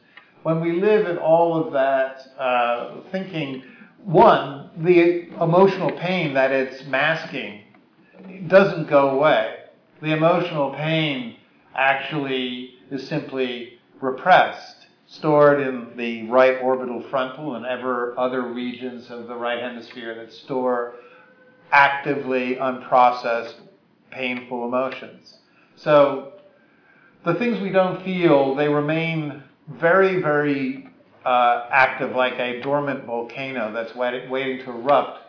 when 0.43 0.61
we 0.61 0.73
live 0.73 1.07
in 1.07 1.17
all 1.17 1.63
of 1.63 1.73
that 1.73 2.21
uh, 2.37 3.01
thinking, 3.11 3.63
one, 4.03 4.69
the 4.77 5.27
emotional 5.41 5.91
pain 5.91 6.33
that 6.33 6.51
it's 6.51 6.85
masking 6.85 7.63
doesn't 8.47 8.89
go 8.89 9.11
away. 9.11 9.55
The 10.01 10.13
emotional 10.13 10.73
pain 10.73 11.35
actually 11.75 12.75
is 12.89 13.07
simply 13.07 13.79
repressed, 14.01 14.78
stored 15.09 15.59
in 15.59 15.97
the 15.97 16.29
right 16.29 16.61
orbital 16.61 17.01
frontal 17.09 17.55
and 17.55 17.65
ever 17.65 18.17
other 18.17 18.43
regions 18.43 19.09
of 19.09 19.27
the 19.27 19.35
right 19.35 19.59
hemisphere 19.59 20.13
that 20.13 20.31
store 20.31 20.93
actively 21.71 22.55
unprocessed 22.55 23.55
painful 24.11 24.67
emotions. 24.67 25.37
So 25.75 26.33
the 27.25 27.33
things 27.35 27.59
we 27.59 27.71
don't 27.71 28.03
feel, 28.03 28.53
they 28.53 28.67
remain 28.67 29.43
very, 29.67 30.21
very 30.21 30.89
uh, 31.25 31.67
active, 31.71 32.15
like 32.15 32.33
a 32.33 32.61
dormant 32.61 33.05
volcano 33.05 33.73
that's 33.73 33.95
waiting 33.95 34.63
to 34.65 34.71
erupt. 34.71 35.21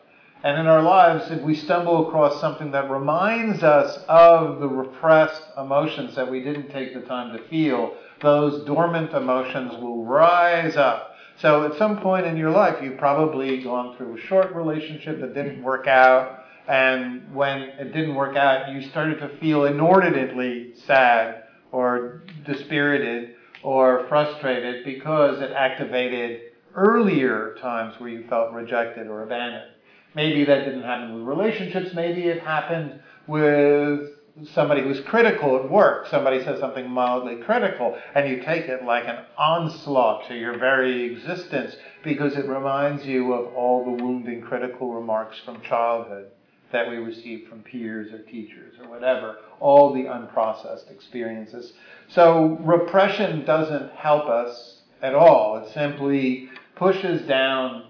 And 0.43 0.59
in 0.59 0.67
our 0.67 0.83
lives, 0.83 1.31
if 1.31 1.43
we 1.43 1.55
stumble 1.55 2.09
across 2.09 2.41
something 2.41 2.71
that 2.73 2.91
reminds 2.91 3.63
us 3.63 3.99
of 4.09 4.61
the 4.61 4.69
repressed 4.69 5.43
emotions 5.59 6.15
that 6.17 6.31
we 6.31 6.43
didn't 6.43 6.71
take 6.71 6.95
the 6.95 7.01
time 7.01 7.37
to 7.37 7.43
feel, 7.49 7.95
those 8.21 8.65
dormant 8.67 9.13
emotions 9.13 9.73
will 9.81 10.05
rise 10.05 10.77
up. 10.77 11.17
So 11.41 11.65
at 11.65 11.79
some 11.79 11.99
point 11.99 12.27
in 12.27 12.37
your 12.37 12.51
life, 12.51 12.83
you've 12.83 12.99
probably 12.99 13.63
gone 13.63 13.97
through 13.97 14.19
a 14.19 14.21
short 14.21 14.55
relationship 14.55 15.21
that 15.21 15.35
didn't 15.35 15.63
work 15.63 15.87
out. 15.87 16.45
And 16.69 17.35
when 17.35 17.61
it 17.61 17.93
didn't 17.93 18.15
work 18.15 18.37
out, 18.37 18.71
you 18.71 18.83
started 18.91 19.19
to 19.21 19.39
feel 19.39 19.65
inordinately 19.65 20.75
sad 20.87 21.45
or 21.73 22.23
dispirited 22.45 23.35
or 23.63 24.07
frustrated 24.09 24.85
because 24.85 25.41
it 25.41 25.53
activated 25.53 26.43
earlier 26.75 27.57
times 27.61 27.99
where 27.99 28.11
you 28.11 28.27
felt 28.29 28.53
rejected 28.53 29.07
or 29.07 29.23
abandoned. 29.23 29.71
Maybe 30.15 30.45
that 30.45 30.65
didn't 30.65 30.83
happen 30.83 31.15
with 31.15 31.23
relationships, 31.23 31.95
maybe 31.95 32.23
it 32.23 32.43
happened 32.43 33.01
with 33.27 34.11
somebody 34.53 34.83
who's 34.83 35.01
critical 35.01 35.57
at 35.57 35.71
work. 35.71 36.07
Somebody 36.09 36.43
says 36.45 36.61
something 36.61 36.89
mildly 36.89 37.37
critical, 37.37 37.99
and 38.15 38.29
you 38.29 38.43
take 38.43 38.67
it 38.67 38.85
like 38.85 39.07
an 39.07 39.25
onslaught 39.37 40.29
to 40.29 40.35
your 40.35 40.59
very 40.59 41.05
existence 41.13 41.77
because 42.03 42.37
it 42.37 42.47
reminds 42.47 43.05
you 43.05 43.33
of 43.33 43.55
all 43.55 43.85
the 43.85 44.03
wounding 44.03 44.41
critical 44.41 44.95
remarks 44.95 45.39
from 45.45 45.61
childhood 45.63 46.27
that 46.73 46.89
we 46.89 46.97
received 46.97 47.49
from 47.49 47.61
peers 47.63 48.13
or 48.13 48.19
teachers 48.23 48.75
or 48.81 48.89
whatever, 48.89 49.39
all 49.59 49.93
the 49.93 50.05
unprocessed 50.05 50.91
experiences. 50.91 51.73
So 52.09 52.59
repression 52.61 53.45
doesn't 53.45 53.93
help 53.93 54.27
us 54.27 54.81
at 55.03 55.15
all. 55.15 55.59
It 55.59 55.73
simply 55.73 56.49
pushes 56.77 57.27
down 57.27 57.87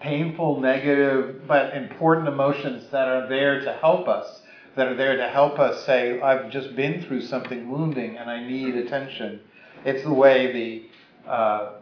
painful, 0.00 0.60
negative, 0.60 1.42
but 1.46 1.76
important 1.76 2.28
emotions 2.28 2.90
that 2.90 3.08
are 3.08 3.28
there 3.28 3.60
to 3.60 3.72
help 3.74 4.08
us, 4.08 4.41
that 4.76 4.88
are 4.88 4.94
there 4.94 5.16
to 5.16 5.28
help 5.28 5.58
us 5.58 5.84
say, 5.84 6.20
I've 6.20 6.50
just 6.50 6.74
been 6.74 7.02
through 7.02 7.22
something 7.22 7.70
wounding 7.70 8.16
and 8.16 8.30
I 8.30 8.46
need 8.46 8.74
attention. 8.74 9.40
It's 9.84 10.02
the 10.02 10.12
way 10.12 10.52
the 10.52 11.30
uh, 11.30 11.72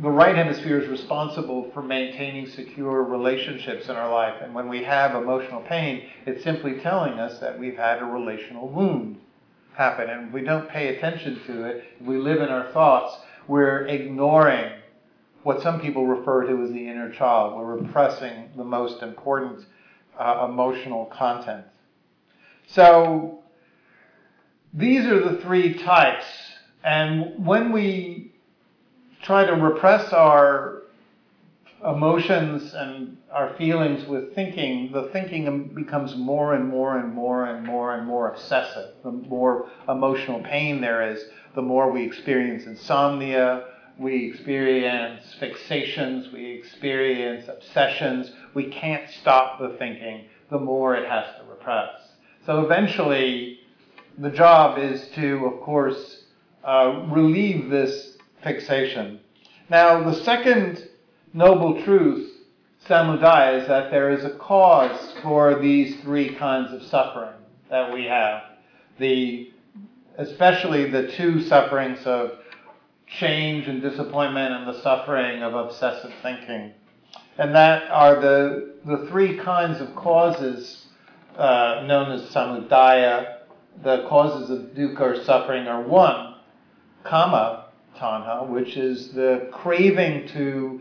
the 0.00 0.10
right 0.10 0.36
hemisphere 0.36 0.80
is 0.80 0.88
responsible 0.88 1.70
for 1.72 1.82
maintaining 1.82 2.48
secure 2.48 3.02
relationships 3.02 3.88
in 3.88 3.96
our 3.96 4.10
life. 4.12 4.40
And 4.40 4.54
when 4.54 4.68
we 4.68 4.84
have 4.84 5.20
emotional 5.20 5.60
pain, 5.62 6.08
it's 6.24 6.44
simply 6.44 6.78
telling 6.80 7.14
us 7.14 7.40
that 7.40 7.58
we've 7.58 7.76
had 7.76 8.00
a 8.00 8.04
relational 8.04 8.68
wound 8.68 9.18
happen. 9.74 10.08
And 10.08 10.28
if 10.28 10.32
we 10.32 10.42
don't 10.42 10.68
pay 10.68 10.96
attention 10.96 11.40
to 11.46 11.64
it, 11.64 11.84
if 12.00 12.06
we 12.06 12.16
live 12.16 12.40
in 12.40 12.48
our 12.48 12.70
thoughts, 12.72 13.16
we're 13.48 13.86
ignoring 13.86 14.72
what 15.42 15.62
some 15.62 15.80
people 15.80 16.06
refer 16.06 16.46
to 16.46 16.62
as 16.62 16.70
the 16.70 16.88
inner 16.88 17.10
child. 17.12 17.56
We're 17.56 17.76
repressing 17.76 18.50
the 18.56 18.64
most 18.64 19.02
important 19.02 19.66
uh, 20.18 20.46
emotional 20.50 21.06
content. 21.06 21.64
So 22.66 23.40
these 24.74 25.06
are 25.06 25.20
the 25.20 25.40
three 25.40 25.74
types. 25.74 26.26
And 26.84 27.44
when 27.44 27.72
we 27.72 28.32
try 29.22 29.44
to 29.44 29.52
repress 29.52 30.12
our 30.12 30.82
emotions 31.84 32.74
and 32.74 33.16
our 33.32 33.54
feelings 33.56 34.06
with 34.08 34.34
thinking, 34.34 34.90
the 34.92 35.08
thinking 35.12 35.72
becomes 35.74 36.16
more 36.16 36.54
and 36.54 36.68
more 36.68 36.98
and 36.98 37.14
more 37.14 37.46
and 37.46 37.64
more 37.64 37.94
and 37.94 38.06
more 38.06 38.30
obsessive. 38.30 38.94
The 39.04 39.12
more 39.12 39.68
emotional 39.88 40.40
pain 40.42 40.80
there 40.80 41.12
is, 41.12 41.22
the 41.54 41.62
more 41.62 41.90
we 41.90 42.02
experience 42.04 42.64
insomnia, 42.66 43.64
we 43.98 44.28
experience 44.30 45.36
fixations, 45.40 46.32
we 46.32 46.52
experience 46.52 47.48
obsessions. 47.48 48.30
We 48.54 48.70
can't 48.70 49.08
stop 49.10 49.58
the 49.58 49.76
thinking, 49.78 50.26
the 50.50 50.58
more 50.58 50.94
it 50.94 51.08
has 51.08 51.24
to 51.36 51.44
repress. 51.48 51.90
So 52.46 52.64
eventually, 52.64 53.60
the 54.18 54.30
job 54.30 54.78
is 54.78 55.08
to, 55.10 55.46
of 55.46 55.60
course, 55.60 56.24
uh, 56.64 57.06
relieve 57.08 57.70
this 57.70 58.16
fixation. 58.42 59.20
Now, 59.70 60.02
the 60.02 60.14
second 60.24 60.88
noble 61.32 61.82
truth, 61.84 62.30
samudaya, 62.86 63.60
is 63.60 63.68
that 63.68 63.90
there 63.90 64.10
is 64.10 64.24
a 64.24 64.30
cause 64.30 65.14
for 65.22 65.60
these 65.60 66.00
three 66.00 66.34
kinds 66.34 66.72
of 66.72 66.82
suffering 66.84 67.34
that 67.70 67.92
we 67.92 68.04
have. 68.04 68.42
The, 68.98 69.52
especially 70.16 70.90
the 70.90 71.12
two 71.12 71.42
sufferings 71.42 72.00
of 72.06 72.38
change 73.06 73.68
and 73.68 73.80
disappointment 73.80 74.54
and 74.54 74.68
the 74.68 74.82
suffering 74.82 75.42
of 75.42 75.54
obsessive 75.54 76.12
thinking. 76.22 76.72
And 77.38 77.54
that 77.54 77.88
are 77.90 78.20
the, 78.20 78.74
the 78.84 79.06
three 79.08 79.38
kinds 79.38 79.80
of 79.80 79.94
causes 79.94 80.86
uh, 81.36 81.84
known 81.86 82.10
as 82.10 82.22
samudaya 82.30 83.38
the 83.82 84.06
causes 84.08 84.50
of 84.50 84.74
dukkha 84.74 85.00
or 85.00 85.24
suffering 85.24 85.66
are 85.66 85.82
one, 85.82 86.34
kama 87.04 87.66
tanha, 87.96 88.48
which 88.48 88.76
is 88.76 89.12
the 89.12 89.48
craving 89.52 90.26
to 90.28 90.80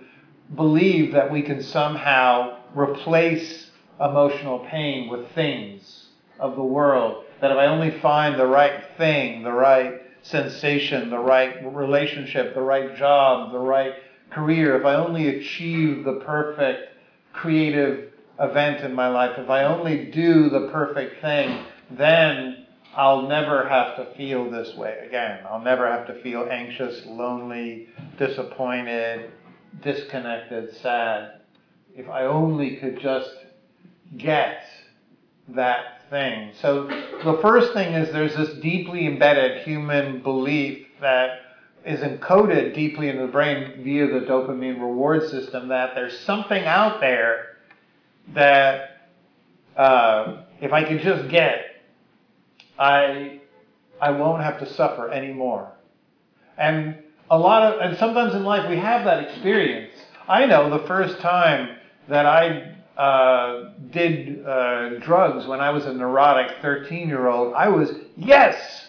believe 0.56 1.14
that 1.14 1.32
we 1.32 1.42
can 1.42 1.62
somehow 1.62 2.58
replace 2.74 3.70
emotional 4.00 4.60
pain 4.60 5.10
with 5.10 5.32
things 5.34 6.08
of 6.40 6.56
the 6.56 6.64
world. 6.64 7.26
That 7.42 7.52
if 7.52 7.58
I 7.58 7.68
only 7.68 8.00
find 8.00 8.40
the 8.40 8.48
right 8.48 8.84
thing, 8.98 9.44
the 9.44 9.52
right 9.52 10.02
sensation, 10.24 11.10
the 11.10 11.20
right 11.20 11.74
relationship, 11.76 12.54
the 12.54 12.62
right 12.62 12.96
job, 12.96 13.52
the 13.52 13.60
right 13.60 13.94
career, 14.32 14.78
if 14.78 14.86
I 14.86 14.96
only 14.96 15.38
achieve 15.38 16.04
the 16.04 16.22
perfect 16.26 16.94
creative 17.34 18.14
event 18.40 18.84
in 18.84 18.94
my 18.94 19.08
life, 19.08 19.38
if 19.38 19.50
I 19.50 19.64
only 19.64 20.12
do 20.12 20.50
the 20.50 20.70
perfect 20.72 21.22
thing, 21.22 21.66
then 21.92 22.66
I'll 22.96 23.24
never 23.24 23.68
have 23.68 23.96
to 23.98 24.16
feel 24.16 24.50
this 24.50 24.76
way 24.76 25.06
again. 25.06 25.42
I'll 25.50 25.62
never 25.62 25.88
have 25.88 26.08
to 26.08 26.22
feel 26.22 26.48
anxious, 26.50 27.06
lonely, 27.06 27.90
disappointed, 28.18 29.32
disconnected, 29.82 30.76
sad. 30.78 31.42
If 31.96 32.10
I 32.10 32.24
only 32.24 32.78
could 32.78 33.00
just 33.00 33.32
get 34.18 34.64
that 35.50 36.10
thing. 36.10 36.52
So 36.62 36.88
the 37.24 37.38
first 37.42 37.74
thing 37.74 37.94
is 37.94 38.12
there's 38.12 38.36
this 38.36 38.60
deeply 38.60 39.08
embedded 39.08 39.64
human 39.64 40.22
belief 40.22 40.88
that 41.02 41.40
is 41.88 42.02
encoded 42.02 42.76
deeply 42.76 43.08
in 43.08 43.18
the 43.18 43.28
brain 43.28 43.82
via 43.82 44.08
the 44.08 44.26
dopamine 44.26 44.80
reward 44.80 45.30
system 45.30 45.70
that 45.70 45.96
there's 45.96 46.20
something 46.20 46.66
out 46.66 47.00
there 47.00 47.56
that 48.34 49.08
uh, 49.78 50.44
if 50.60 50.74
I 50.74 50.84
could 50.84 51.00
just 51.00 51.30
get, 51.30 51.82
I 52.78 53.40
I 54.02 54.12
won't 54.12 54.44
have 54.44 54.60
to 54.60 54.66
suffer 54.74 55.10
anymore. 55.10 55.72
And 56.58 56.98
a 57.32 57.38
lot 57.38 57.64
of 57.64 57.80
and 57.80 57.98
sometimes 57.98 58.36
in 58.36 58.44
life 58.44 58.70
we 58.70 58.78
have 58.78 59.06
that 59.06 59.24
experience. 59.24 59.94
I 60.28 60.46
know 60.46 60.70
the 60.70 60.86
first 60.88 61.20
time 61.20 61.78
that 62.10 62.26
I 62.26 62.76
uh, 62.98 63.70
did 63.92 64.46
uh, 64.46 65.00
drugs 65.00 65.48
when 65.48 65.62
I 65.62 65.70
was 65.70 65.86
a 65.86 65.94
neurotic 65.94 66.58
13 66.62 67.08
year 67.08 67.28
old, 67.28 67.54
I 67.54 67.70
was 67.70 67.94
yes 68.18 68.87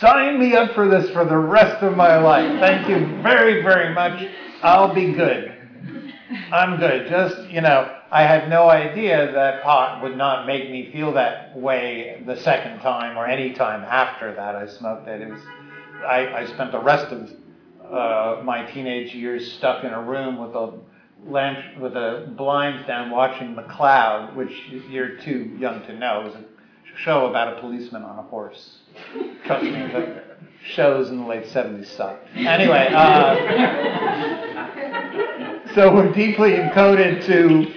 Sign 0.00 0.38
me 0.38 0.54
up 0.54 0.74
for 0.74 0.88
this 0.88 1.10
for 1.10 1.24
the 1.24 1.36
rest 1.36 1.82
of 1.82 1.96
my 1.96 2.16
life. 2.18 2.60
Thank 2.60 2.88
you 2.88 3.22
very, 3.22 3.62
very 3.62 3.94
much. 3.94 4.28
I'll 4.62 4.94
be 4.94 5.12
good. 5.12 5.52
I'm 6.52 6.78
good. 6.78 7.08
Just, 7.08 7.48
you 7.50 7.60
know, 7.60 7.98
I 8.10 8.22
had 8.22 8.48
no 8.48 8.68
idea 8.68 9.30
that 9.32 9.62
pot 9.62 10.02
would 10.02 10.16
not 10.16 10.46
make 10.46 10.70
me 10.70 10.90
feel 10.92 11.12
that 11.14 11.56
way 11.56 12.22
the 12.26 12.36
second 12.40 12.80
time 12.80 13.16
or 13.16 13.26
any 13.26 13.52
time 13.54 13.82
after 13.84 14.34
that 14.34 14.54
I 14.54 14.66
smoked 14.66 15.08
it. 15.08 15.22
It 15.22 15.30
was, 15.30 15.40
I, 16.06 16.26
I 16.28 16.46
spent 16.46 16.72
the 16.72 16.80
rest 16.80 17.12
of 17.12 17.30
uh, 17.90 18.42
my 18.42 18.70
teenage 18.72 19.14
years 19.14 19.52
stuck 19.52 19.84
in 19.84 19.92
a 19.92 20.02
room 20.02 20.38
with 20.38 20.54
a 20.54 20.78
lamp, 21.26 21.78
with 21.78 21.94
the 21.94 22.32
blinds 22.36 22.86
down 22.86 23.10
watching 23.10 23.54
McCloud, 23.54 24.34
which 24.34 24.52
you're 24.88 25.16
too 25.18 25.56
young 25.58 25.82
to 25.86 25.96
know. 25.96 26.22
It 26.22 26.24
was 26.26 26.34
a 26.34 26.44
show 26.98 27.26
about 27.26 27.56
a 27.56 27.60
policeman 27.60 28.02
on 28.02 28.18
a 28.18 28.22
horse. 28.22 28.78
Trust 29.44 29.64
me, 29.64 29.70
the 29.70 30.22
shows 30.64 31.10
in 31.10 31.18
the 31.20 31.26
late 31.26 31.44
70s 31.44 31.86
sucked. 31.86 32.28
Anyway, 32.36 32.88
uh, 32.92 33.34
so 35.74 35.92
we're 35.94 36.12
deeply 36.12 36.52
encoded 36.52 37.24
to 37.26 37.72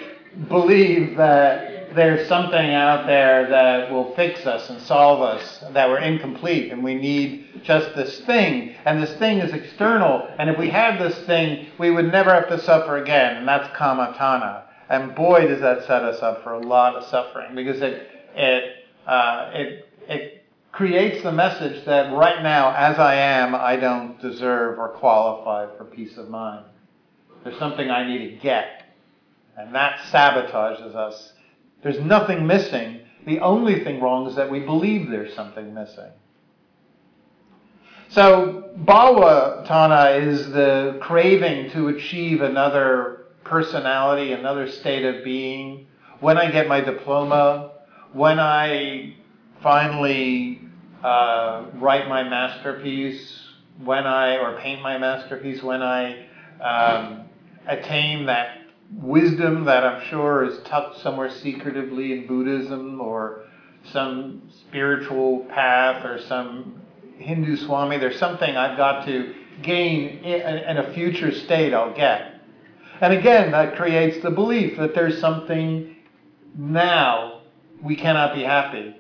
believe 0.48 1.18
that 1.18 1.96
there's 1.96 2.28
something 2.28 2.74
out 2.74 3.08
there 3.08 3.50
that 3.50 3.90
will 3.90 4.14
fix 4.16 4.46
us 4.46 4.70
and 4.70 4.82
solve 4.82 5.22
us, 5.22 5.64
that 5.72 5.88
we're 5.90 6.00
incomplete 6.00 6.72
and 6.72 6.84
we 6.84 6.94
need 6.94 7.62
just 7.64 7.96
this 7.96 8.20
thing. 8.22 8.76
And 8.86 9.02
this 9.02 9.14
thing 9.16 9.40
is 9.40 9.54
external. 9.54 10.28
And 10.38 10.50
if 10.50 10.58
we 10.60 10.70
had 10.70 11.00
this 11.00 11.18
thing, 11.26 11.68
we 11.80 11.92
would 11.92 12.12
never 12.12 12.32
have 12.32 12.50
to 12.50 12.60
suffer 12.60 12.98
again. 12.98 13.38
And 13.38 13.48
that's 13.48 13.76
kama 13.76 14.14
tanha. 14.18 14.64
And 14.90 15.16
boy, 15.16 15.48
does 15.48 15.62
that 15.62 15.86
set 15.86 16.04
us 16.04 16.22
up 16.22 16.44
for 16.44 16.54
a 16.54 16.60
lot 16.60 16.96
of 16.96 17.06
suffering 17.06 17.56
because 17.56 17.82
it, 17.82 18.08
it, 18.36 18.64
uh, 19.08 19.52
it, 19.54 19.90
it 20.08 20.45
creates 20.76 21.24
the 21.24 21.32
message 21.32 21.86
that 21.86 22.14
right 22.14 22.44
now, 22.44 22.76
as 22.76 23.00
I 23.00 23.16
am, 23.16 23.56
I 23.56 23.78
don't 23.78 24.20
deserve 24.22 24.78
or 24.78 24.90
qualify 24.90 25.68
for 25.78 25.86
peace 25.86 26.18
of 26.18 26.30
mind. 26.30 26.66
There's 27.46 27.58
something 27.58 27.90
I 27.90 28.06
need 28.06 28.30
to 28.30 28.36
get. 28.36 28.84
And 29.58 29.74
that 29.74 30.00
sabotages 30.12 30.94
us. 30.94 31.32
There's 31.82 32.00
nothing 32.02 32.46
missing. 32.46 33.00
The 33.26 33.40
only 33.40 33.86
thing 33.86 34.02
wrong 34.02 34.28
is 34.28 34.36
that 34.36 34.52
we 34.52 34.60
believe 34.60 35.10
there's 35.10 35.34
something 35.34 35.74
missing. 35.74 36.12
So, 38.10 38.72
bhava 38.78 39.66
tanha 39.66 40.22
is 40.22 40.52
the 40.52 41.00
craving 41.02 41.72
to 41.72 41.88
achieve 41.88 42.42
another 42.42 43.28
personality, 43.46 44.34
another 44.34 44.70
state 44.70 45.06
of 45.06 45.24
being. 45.24 45.88
When 46.20 46.38
I 46.38 46.52
get 46.52 46.68
my 46.68 46.82
diploma, 46.82 47.72
when 48.12 48.40
I 48.40 49.16
finally 49.62 50.65
uh, 51.06 51.66
write 51.76 52.10
my 52.10 52.24
masterpiece, 52.24 53.40
when 53.84 54.08
I, 54.08 54.38
or 54.38 54.58
paint 54.60 54.82
my 54.82 54.98
masterpiece, 54.98 55.62
when 55.62 55.84
I 55.84 56.26
um, 56.60 57.26
attain 57.68 58.26
that 58.26 58.62
wisdom 58.92 59.66
that 59.66 59.84
I'm 59.84 60.04
sure 60.10 60.46
is 60.46 60.58
tucked 60.64 61.02
somewhere 61.02 61.30
secretively 61.30 62.14
in 62.14 62.26
Buddhism 62.26 63.00
or 63.00 63.44
some 63.92 64.50
spiritual 64.50 65.46
path 65.46 66.04
or 66.04 66.20
some 66.24 66.82
Hindu 67.20 67.56
Swami, 67.58 68.00
there's 68.00 68.18
something 68.18 68.58
I've 68.58 68.76
got 68.76 69.06
to 69.06 69.36
gain 69.62 70.24
in 70.24 70.78
a 70.78 70.92
future 70.96 71.32
state 71.32 71.72
I'll 71.76 71.96
get. 71.96 72.42
And 73.00 73.14
again, 73.14 73.52
that 73.52 73.76
creates 73.76 74.24
the 74.24 74.32
belief 74.32 74.80
that 74.80 74.96
there's 74.96 75.20
something 75.20 75.98
now 76.58 77.42
we 77.84 77.96
cannot 77.96 78.34
be 78.34 78.42
happy. 78.42 78.96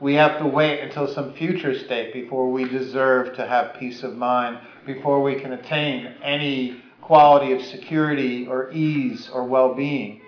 We 0.00 0.14
have 0.14 0.38
to 0.38 0.46
wait 0.46 0.80
until 0.80 1.06
some 1.06 1.34
future 1.34 1.78
state 1.78 2.12
before 2.12 2.50
we 2.50 2.68
deserve 2.68 3.36
to 3.36 3.46
have 3.46 3.74
peace 3.78 4.02
of 4.02 4.16
mind, 4.16 4.58
before 4.84 5.22
we 5.22 5.40
can 5.40 5.52
attain 5.52 6.14
any 6.22 6.82
quality 7.00 7.52
of 7.52 7.62
security 7.62 8.46
or 8.46 8.70
ease 8.72 9.28
or 9.32 9.44
well 9.44 9.74
being. 9.74 10.20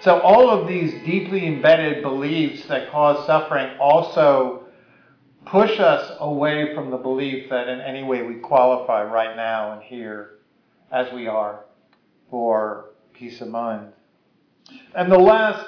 So, 0.00 0.20
all 0.20 0.50
of 0.50 0.68
these 0.68 0.92
deeply 1.04 1.46
embedded 1.46 2.02
beliefs 2.02 2.66
that 2.68 2.90
cause 2.90 3.24
suffering 3.26 3.76
also 3.78 4.64
push 5.46 5.78
us 5.78 6.16
away 6.20 6.74
from 6.74 6.90
the 6.90 6.96
belief 6.96 7.48
that 7.50 7.68
in 7.68 7.80
any 7.80 8.02
way 8.02 8.22
we 8.22 8.34
qualify 8.34 9.04
right 9.04 9.36
now 9.36 9.72
and 9.72 9.82
here 9.82 10.38
as 10.92 11.12
we 11.12 11.28
are 11.28 11.64
for 12.30 12.90
peace 13.14 13.40
of 13.40 13.48
mind. 13.48 13.92
And 14.94 15.10
the 15.10 15.18
last 15.18 15.64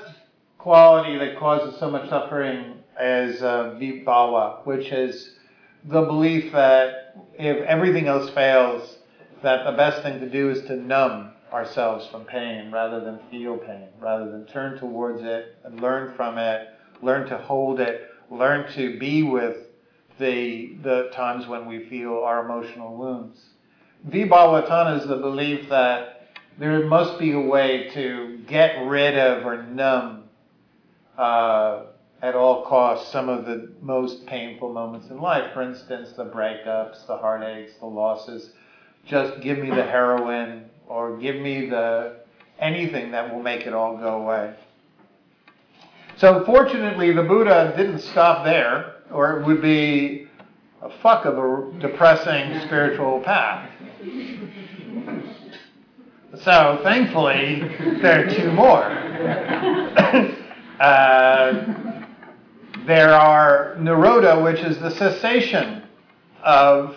quality 0.59 1.16
that 1.18 1.38
causes 1.38 1.79
so 1.79 1.90
much 1.90 2.09
suffering 2.09 2.78
is 3.01 3.43
uh, 3.43 3.77
vibhava, 3.81 4.65
which 4.67 4.89
is 4.89 5.33
the 5.85 6.03
belief 6.03 6.53
that 6.53 7.15
if 7.39 7.65
everything 7.65 8.07
else 8.07 8.31
fails, 8.31 8.97
that 9.43 9.65
the 9.65 9.77
best 9.77 10.03
thing 10.03 10.21
to 10.21 10.29
do 10.29 10.51
is 10.51 10.63
to 10.67 10.77
numb 10.77 11.33
ourselves 11.53 12.07
from 12.09 12.25
pain 12.25 12.71
rather 12.71 13.01
than 13.01 13.19
feel 13.31 13.57
pain, 13.57 13.89
rather 14.01 14.31
than 14.31 14.45
turn 14.47 14.79
towards 14.79 15.23
it 15.23 15.57
and 15.65 15.81
learn 15.81 16.15
from 16.15 16.39
it, 16.39 16.69
learn 17.01 17.29
to 17.29 17.39
hold 17.39 17.81
it, 17.81 18.11
learn 18.31 18.71
to 18.73 18.99
be 18.99 19.23
with 19.23 19.57
the, 20.19 20.77
the 20.83 21.11
times 21.15 21.47
when 21.47 21.67
we 21.67 21.89
feel 21.89 22.19
our 22.19 22.45
emotional 22.45 22.97
wounds. 22.97 23.41
Vibhava 24.09 24.69
tanha 24.69 25.01
is 25.01 25.07
the 25.07 25.17
belief 25.17 25.69
that 25.69 26.29
there 26.59 26.85
must 26.87 27.19
be 27.19 27.33
a 27.33 27.41
way 27.41 27.89
to 27.95 28.41
get 28.49 28.87
rid 28.87 29.17
of 29.17 29.47
or 29.47 29.63
numb 29.63 30.25
uh, 31.17 31.85
at 32.21 32.35
all 32.35 32.65
costs 32.65 33.13
some 33.13 33.29
of 33.29 33.45
the 33.45 33.71
most 33.81 34.27
painful 34.27 34.73
moments 34.73 35.09
in 35.11 35.21
life. 35.21 35.53
For 35.55 35.63
instance, 35.63 36.13
the 36.17 36.25
breakups, 36.25 37.07
the 37.07 37.17
heartaches, 37.17 37.75
the 37.79 37.87
losses. 37.87 38.51
Just 39.07 39.41
give 39.41 39.59
me 39.59 39.71
the 39.71 39.85
heroin 39.85 40.65
or 40.87 41.17
give 41.17 41.37
me 41.37 41.69
the 41.69 42.17
anything 42.59 43.13
that 43.13 43.33
will 43.33 43.43
make 43.43 43.67
it 43.67 43.73
all 43.73 43.97
go 43.97 44.23
away. 44.23 44.55
So 46.17 46.45
fortunately, 46.45 47.13
the 47.13 47.23
Buddha 47.23 47.73
didn't 47.77 48.01
stop 48.01 48.45
there, 48.45 48.97
or 49.13 49.39
it 49.39 49.47
would 49.47 49.63
be 49.63 50.27
a 50.83 50.91
fuck 51.01 51.25
of 51.25 51.39
a 51.39 51.73
depressing 51.79 52.61
spiritual 52.67 53.21
path. 53.21 53.71
So 56.43 56.81
thankfully, 56.83 57.63
there 58.03 58.27
are 58.27 58.31
two 58.35 58.51
more. 58.51 58.85
uh, 60.81 61.88
there 62.88 63.12
are 63.12 63.77
nirodha, 63.79 64.42
which 64.42 64.61
is 64.61 64.79
the 64.79 64.90
cessation 64.90 65.83
of 66.42 66.96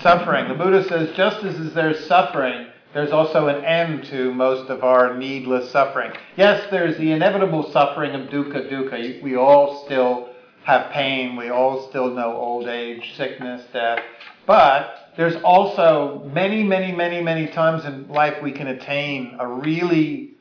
suffering. 0.00 0.46
The 0.46 0.54
Buddha 0.54 0.84
says 0.88 1.10
just 1.16 1.44
as 1.44 1.74
there's 1.74 2.06
suffering, 2.06 2.68
there's 2.94 3.10
also 3.10 3.48
an 3.48 3.64
end 3.64 4.04
to 4.04 4.32
most 4.32 4.70
of 4.70 4.84
our 4.84 5.18
needless 5.18 5.72
suffering. 5.72 6.12
Yes, 6.36 6.68
there's 6.70 6.96
the 6.98 7.10
inevitable 7.10 7.68
suffering 7.72 8.14
of 8.14 8.30
dukkha 8.30 8.70
dukkha. 8.70 9.20
We 9.24 9.34
all 9.34 9.84
still 9.86 10.28
have 10.62 10.92
pain. 10.92 11.34
We 11.34 11.50
all 11.50 11.88
still 11.88 12.14
know 12.14 12.36
old 12.36 12.68
age, 12.68 13.12
sickness, 13.16 13.66
death. 13.72 13.98
But 14.46 15.12
there's 15.16 15.34
also 15.42 16.30
many, 16.32 16.62
many, 16.62 16.92
many, 16.92 17.20
many 17.20 17.48
times 17.48 17.84
in 17.84 18.06
life 18.06 18.40
we 18.40 18.52
can 18.52 18.68
attain 18.68 19.36
a 19.40 19.48
really 19.48 20.34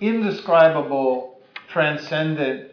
indescribable, 0.00 1.40
transcendent 1.68 2.71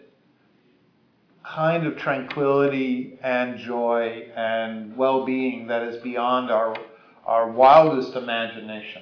kind 1.55 1.87
of 1.87 1.97
tranquility 1.97 3.17
and 3.23 3.57
joy 3.57 4.27
and 4.35 4.95
well-being 4.95 5.67
that 5.67 5.81
is 5.81 6.01
beyond 6.03 6.51
our, 6.51 6.77
our 7.25 7.49
wildest 7.51 8.15
imagination. 8.15 9.01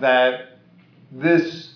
That 0.00 0.58
this 1.10 1.74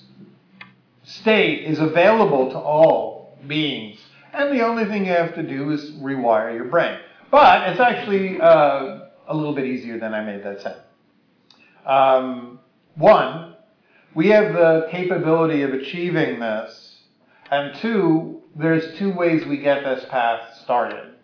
state 1.02 1.64
is 1.64 1.80
available 1.80 2.50
to 2.50 2.58
all 2.58 3.38
beings, 3.46 3.98
and 4.32 4.56
the 4.56 4.64
only 4.64 4.84
thing 4.84 5.04
you 5.04 5.12
have 5.12 5.34
to 5.34 5.42
do 5.42 5.70
is 5.70 5.90
rewire 5.92 6.54
your 6.54 6.66
brain. 6.66 6.98
But 7.30 7.68
it's 7.68 7.80
actually 7.80 8.40
uh, 8.40 9.00
a 9.26 9.34
little 9.34 9.54
bit 9.54 9.66
easier 9.66 9.98
than 9.98 10.14
I 10.14 10.22
made 10.22 10.44
that 10.44 10.62
sound. 10.62 10.80
Um, 11.84 12.60
one, 12.94 13.56
we 14.14 14.28
have 14.28 14.54
the 14.54 14.88
capability 14.90 15.62
of 15.62 15.74
achieving 15.74 16.40
this, 16.40 17.00
and 17.50 17.76
two, 17.76 18.35
there's 18.58 18.98
two 18.98 19.12
ways 19.12 19.46
we 19.46 19.58
get 19.58 19.84
this 19.84 20.04
path 20.08 20.58
started. 20.62 21.14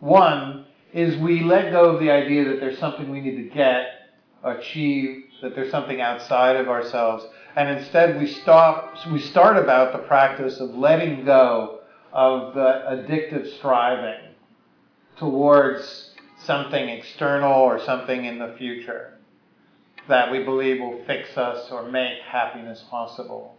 One 0.00 0.66
is 0.92 1.16
we 1.18 1.42
let 1.42 1.70
go 1.70 1.90
of 1.90 2.00
the 2.00 2.10
idea 2.10 2.44
that 2.44 2.60
there's 2.60 2.78
something 2.78 3.08
we 3.10 3.20
need 3.20 3.36
to 3.36 3.54
get, 3.54 4.10
achieve, 4.42 5.24
that 5.42 5.54
there's 5.54 5.70
something 5.70 6.00
outside 6.00 6.56
of 6.56 6.68
ourselves, 6.68 7.24
and 7.56 7.78
instead 7.78 8.18
we 8.18 8.26
stop 8.26 8.94
we 9.10 9.20
start 9.20 9.56
about 9.56 9.92
the 9.92 9.98
practice 10.00 10.58
of 10.60 10.70
letting 10.70 11.24
go 11.24 11.80
of 12.12 12.54
the 12.54 12.60
addictive 12.60 13.56
striving 13.58 14.34
towards 15.18 16.10
something 16.44 16.88
external 16.88 17.52
or 17.52 17.78
something 17.84 18.24
in 18.24 18.38
the 18.38 18.54
future 18.58 19.18
that 20.08 20.30
we 20.30 20.42
believe 20.42 20.80
will 20.80 21.04
fix 21.06 21.36
us 21.36 21.70
or 21.70 21.88
make 21.90 22.20
happiness 22.22 22.84
possible. 22.90 23.56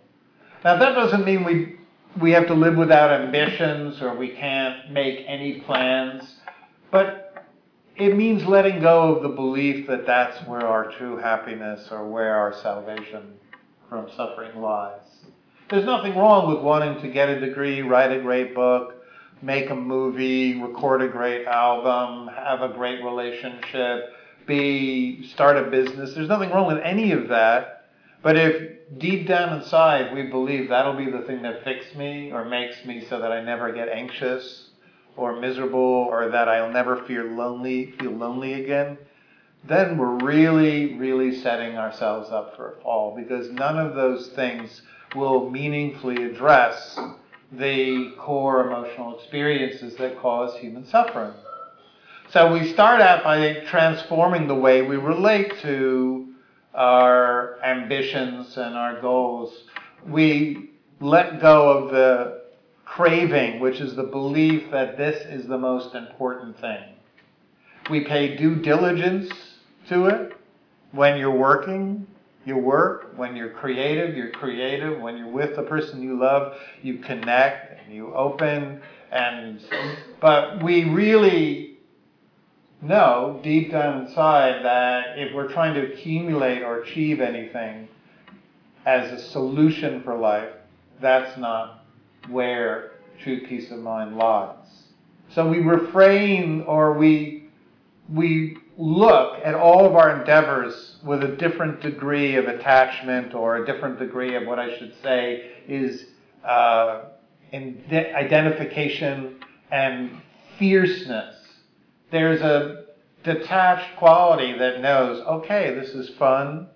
Now 0.64 0.78
that 0.78 0.94
doesn't 0.94 1.26
mean 1.26 1.44
we 1.44 1.78
we 2.20 2.32
have 2.32 2.48
to 2.48 2.54
live 2.54 2.78
without 2.78 3.12
ambitions 3.12 4.02
or 4.02 4.16
we 4.16 4.30
can't 4.30 4.92
make 4.92 5.26
any 5.28 5.62
plans, 5.62 6.36
but 6.92 7.46
it 7.96 8.16
means 8.16 8.44
letting 8.46 8.82
go 8.82 9.16
of 9.16 9.24
the 9.24 9.30
belief 9.30 9.88
that 9.88 10.06
that's 10.06 10.48
where 10.48 10.66
our 10.66 10.92
true 10.92 11.18
happiness 11.18 11.88
or 11.92 12.08
where 12.08 12.36
our 12.36 12.54
salvation 12.54 13.34
from 13.90 14.10
suffering 14.16 14.60
lies. 14.60 15.02
There's 15.70 15.86
nothing 15.86 16.16
wrong 16.16 16.54
with 16.54 16.64
wanting 16.64 17.02
to 17.02 17.08
get 17.08 17.30
a 17.30 17.40
degree, 17.40 17.82
write 17.82 18.12
a 18.12 18.22
great 18.22 18.54
book, 18.54 19.04
make 19.42 19.70
a 19.70 19.76
movie, 19.76 20.62
record 20.62 21.02
a 21.02 21.08
great 21.08 21.46
album, 21.46 22.28
have 22.34 22.62
a 22.62 22.74
great 22.74 23.04
relationship, 23.04 24.14
be 24.46 25.28
start 25.30 25.58
a 25.58 25.70
business. 25.70 26.14
There's 26.14 26.30
nothing 26.30 26.50
wrong 26.50 26.68
with 26.68 26.84
any 26.84 27.12
of 27.12 27.30
that. 27.30 27.83
But 28.24 28.38
if 28.38 28.98
deep 28.98 29.28
down 29.28 29.60
inside 29.60 30.16
we 30.16 30.24
believe 30.24 30.70
that'll 30.70 30.96
be 30.96 31.12
the 31.12 31.24
thing 31.24 31.42
that 31.42 31.66
fixes 31.66 31.96
me 31.96 32.32
or 32.32 32.46
makes 32.46 32.86
me 32.86 33.06
so 33.10 33.20
that 33.20 33.34
I 33.34 33.44
never 33.44 33.74
get 33.74 33.90
anxious 33.90 34.70
or 35.18 35.40
miserable 35.40 35.80
or 35.80 36.30
that 36.30 36.48
I'll 36.48 36.72
never 36.72 37.04
feel 37.04 37.26
lonely, 37.26 37.92
feel 38.00 38.12
lonely 38.12 38.54
again, 38.54 38.98
then 39.66 39.98
we're 39.98 40.18
really, 40.24 40.96
really 40.96 41.36
setting 41.36 41.78
ourselves 41.78 42.30
up 42.32 42.56
for 42.56 42.72
a 42.72 42.82
fall 42.82 43.16
because 43.16 43.52
none 43.52 43.78
of 43.78 43.94
those 43.94 44.30
things 44.30 44.82
will 45.16 45.50
meaningfully 45.50 46.24
address 46.24 46.98
the 47.52 48.14
core 48.18 48.66
emotional 48.68 49.18
experiences 49.18 49.96
that 49.98 50.20
cause 50.20 50.58
human 50.58 50.86
suffering. 50.86 51.34
So 52.30 52.52
we 52.52 52.72
start 52.72 53.00
out 53.00 53.24
by 53.24 53.60
transforming 53.66 54.48
the 54.48 54.56
way 54.56 54.82
we 54.82 54.96
relate 54.96 55.60
to 55.62 56.33
our 56.74 57.62
ambitions 57.64 58.58
and 58.58 58.76
our 58.76 59.00
goals. 59.02 59.66
We 60.08 60.72
let 61.00 61.42
go 61.42 61.70
of 61.70 61.92
the 61.92 62.44
craving, 62.86 63.60
which 63.60 63.80
is 63.80 63.96
the 63.96 64.04
belief 64.04 64.72
that 64.72 64.98
this 64.98 65.26
is 65.26 65.48
the 65.48 65.58
most 65.58 65.96
important 65.96 66.60
thing. 66.60 66.84
We 67.90 68.02
pay 68.02 68.36
due 68.36 68.56
diligence 68.56 69.32
to 69.90 70.06
it. 70.06 70.38
When 70.92 71.18
you're 71.18 71.32
working, 71.32 72.08
you 72.46 72.58
work. 72.58 73.14
When 73.18 73.36
you're 73.36 73.50
creative, 73.50 74.16
you're 74.16 74.32
creative. 74.32 75.02
When 75.02 75.18
you're 75.18 75.32
with 75.32 75.56
the 75.56 75.64
person 75.64 76.02
you 76.02 76.20
love, 76.20 76.58
you 76.82 77.00
connect 77.00 77.84
and 77.84 77.94
you 77.94 78.14
open. 78.14 78.82
And 79.12 79.62
but 80.20 80.64
we 80.64 80.86
really 80.86 81.73
know 82.84 83.40
deep 83.44 83.72
down 83.72 84.06
inside 84.06 84.64
that 84.64 85.18
if 85.18 85.34
we're 85.34 85.52
trying 85.52 85.74
to 85.76 85.94
accumulate 85.94 86.62
or 86.62 86.82
achieve 86.82 87.22
anything 87.22 87.88
as 88.86 89.12
a 89.12 89.20
solution 89.30 90.04
for 90.04 90.18
life, 90.18 90.50
that's 91.02 91.38
not 91.38 91.86
where 92.30 92.92
true 93.22 93.46
peace 93.48 93.72
of 93.72 93.80
mind 93.80 94.18
lies. 94.18 94.58
So 95.30 95.50
we 95.50 95.60
refrain 95.60 96.62
or 96.64 96.94
we 96.94 97.50
we 98.10 98.58
look 98.78 99.40
at 99.44 99.56
all 99.56 99.86
of 99.86 99.96
our 99.96 100.20
endeavors 100.20 100.98
with 101.04 101.24
a 101.24 101.36
different 101.36 101.82
degree 101.82 102.36
of 102.36 102.48
attachment 102.48 103.34
or 103.34 103.58
a 103.58 103.66
different 103.66 104.00
degree 104.00 104.36
of 104.36 104.46
what 104.46 104.60
I 104.60 104.78
should 104.78 104.94
say 105.02 105.52
is 105.68 106.06
uh, 106.44 107.04
identification 107.54 109.44
and 109.72 110.22
fierceness. 110.58 111.33
There's 112.14 112.42
a 112.42 112.86
detached 113.24 113.98
quality 113.98 114.56
that 114.56 114.82
knows, 114.82 115.26
okay, 115.26 115.74
this 115.74 115.96
is 115.96 116.16
fun, 116.20 116.68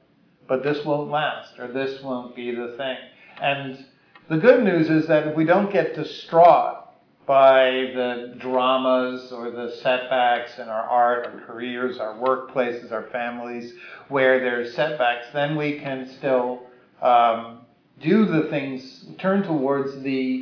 but 0.47 0.63
this 0.63 0.83
won't 0.83 1.11
last, 1.11 1.59
or 1.59 1.67
this 1.67 2.01
won't 2.01 2.35
be 2.35 2.55
the 2.55 2.73
thing. 2.75 2.97
And 3.39 3.85
the 4.29 4.37
good 4.37 4.63
news 4.63 4.89
is 4.89 5.05
that 5.05 5.27
if 5.27 5.35
we 5.35 5.45
don't 5.45 5.71
get 5.71 5.93
distraught 5.93 6.87
by 7.27 7.91
the 7.93 8.33
dramas 8.39 9.31
or 9.31 9.51
the 9.51 9.75
setbacks 9.83 10.57
in 10.57 10.69
our 10.69 10.89
art, 10.89 11.27
our 11.27 11.39
careers, 11.41 11.99
our 11.99 12.15
workplaces, 12.15 12.91
our 12.91 13.07
families, 13.11 13.75
where 14.07 14.39
there's 14.39 14.73
setbacks, 14.73 15.27
then 15.33 15.55
we 15.55 15.77
can 15.77 16.09
still 16.17 16.63
um, 17.03 17.59
do 18.01 18.25
the 18.25 18.47
things, 18.49 19.05
turn 19.19 19.43
towards 19.43 20.01
the, 20.01 20.41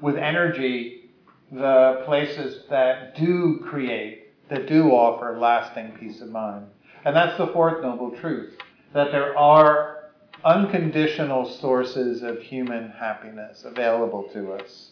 with 0.00 0.16
energy, 0.16 1.10
the 1.52 2.02
places 2.06 2.62
that 2.70 3.16
do 3.16 3.62
create, 3.68 4.19
that 4.50 4.66
do 4.66 4.90
offer 4.90 5.38
lasting 5.38 5.92
peace 5.98 6.20
of 6.20 6.28
mind. 6.28 6.66
And 7.04 7.16
that's 7.16 7.38
the 7.38 7.46
fourth 7.48 7.82
noble 7.82 8.10
truth, 8.10 8.58
that 8.92 9.10
there 9.10 9.36
are 9.38 10.10
unconditional 10.44 11.48
sources 11.48 12.22
of 12.22 12.40
human 12.42 12.90
happiness 12.90 13.64
available 13.64 14.24
to 14.32 14.52
us. 14.52 14.90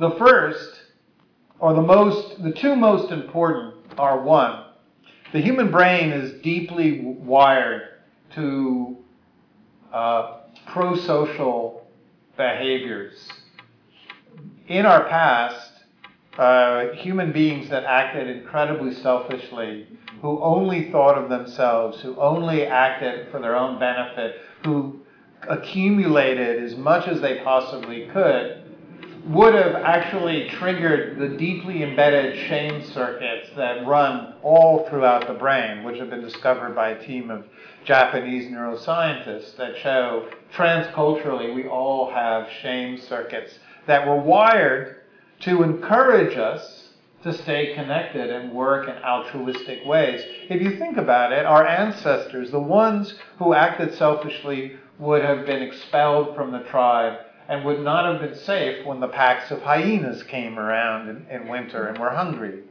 The 0.00 0.12
first, 0.12 0.80
or 1.58 1.74
the 1.74 1.82
most, 1.82 2.42
the 2.42 2.52
two 2.52 2.74
most 2.74 3.12
important 3.12 3.74
are 3.98 4.22
one, 4.22 4.64
the 5.32 5.40
human 5.40 5.70
brain 5.70 6.10
is 6.10 6.40
deeply 6.42 7.00
wired 7.00 7.88
to 8.34 8.96
uh, 9.92 10.40
pro-social 10.66 11.86
behaviors. 12.36 13.28
In 14.68 14.86
our 14.86 15.08
past, 15.08 15.71
uh, 16.38 16.88
human 16.92 17.32
beings 17.32 17.68
that 17.68 17.84
acted 17.84 18.28
incredibly 18.28 18.94
selfishly, 18.94 19.86
who 20.20 20.40
only 20.42 20.90
thought 20.90 21.18
of 21.18 21.28
themselves, 21.28 22.00
who 22.00 22.16
only 22.16 22.64
acted 22.66 23.30
for 23.30 23.40
their 23.40 23.56
own 23.56 23.78
benefit, 23.78 24.36
who 24.64 25.00
accumulated 25.48 26.62
as 26.62 26.76
much 26.76 27.08
as 27.08 27.20
they 27.20 27.40
possibly 27.40 28.08
could, 28.12 28.58
would 29.26 29.54
have 29.54 29.74
actually 29.76 30.48
triggered 30.48 31.18
the 31.18 31.36
deeply 31.36 31.82
embedded 31.82 32.36
shame 32.48 32.84
circuits 32.84 33.48
that 33.56 33.86
run 33.86 34.34
all 34.42 34.88
throughout 34.88 35.28
the 35.28 35.34
brain, 35.34 35.84
which 35.84 35.98
have 35.98 36.10
been 36.10 36.22
discovered 36.22 36.74
by 36.74 36.90
a 36.90 37.06
team 37.06 37.30
of 37.30 37.44
Japanese 37.84 38.50
neuroscientists 38.50 39.56
that 39.56 39.76
show 39.76 40.28
transculturally 40.52 41.54
we 41.54 41.66
all 41.66 42.10
have 42.10 42.48
shame 42.60 42.98
circuits 42.98 43.58
that 43.86 44.06
were 44.06 44.20
wired 44.20 45.01
to 45.42 45.62
encourage 45.62 46.36
us 46.36 46.88
to 47.22 47.32
stay 47.32 47.74
connected 47.74 48.30
and 48.30 48.52
work 48.52 48.88
in 48.88 48.96
altruistic 49.04 49.84
ways. 49.84 50.22
If 50.48 50.60
you 50.60 50.76
think 50.78 50.96
about 50.96 51.32
it, 51.32 51.46
our 51.46 51.66
ancestors, 51.66 52.50
the 52.50 52.58
ones 52.58 53.14
who 53.38 53.54
acted 53.54 53.94
selfishly, 53.94 54.76
would 54.98 55.22
have 55.24 55.46
been 55.46 55.62
expelled 55.62 56.34
from 56.36 56.52
the 56.52 56.60
tribe 56.64 57.18
and 57.48 57.64
would 57.64 57.80
not 57.80 58.10
have 58.10 58.20
been 58.20 58.38
safe 58.38 58.84
when 58.86 59.00
the 59.00 59.08
packs 59.08 59.50
of 59.50 59.62
hyenas 59.62 60.22
came 60.24 60.58
around 60.58 61.08
in, 61.08 61.26
in 61.28 61.48
winter 61.48 61.86
and 61.88 61.98
were 61.98 62.10
hungry. 62.10 62.62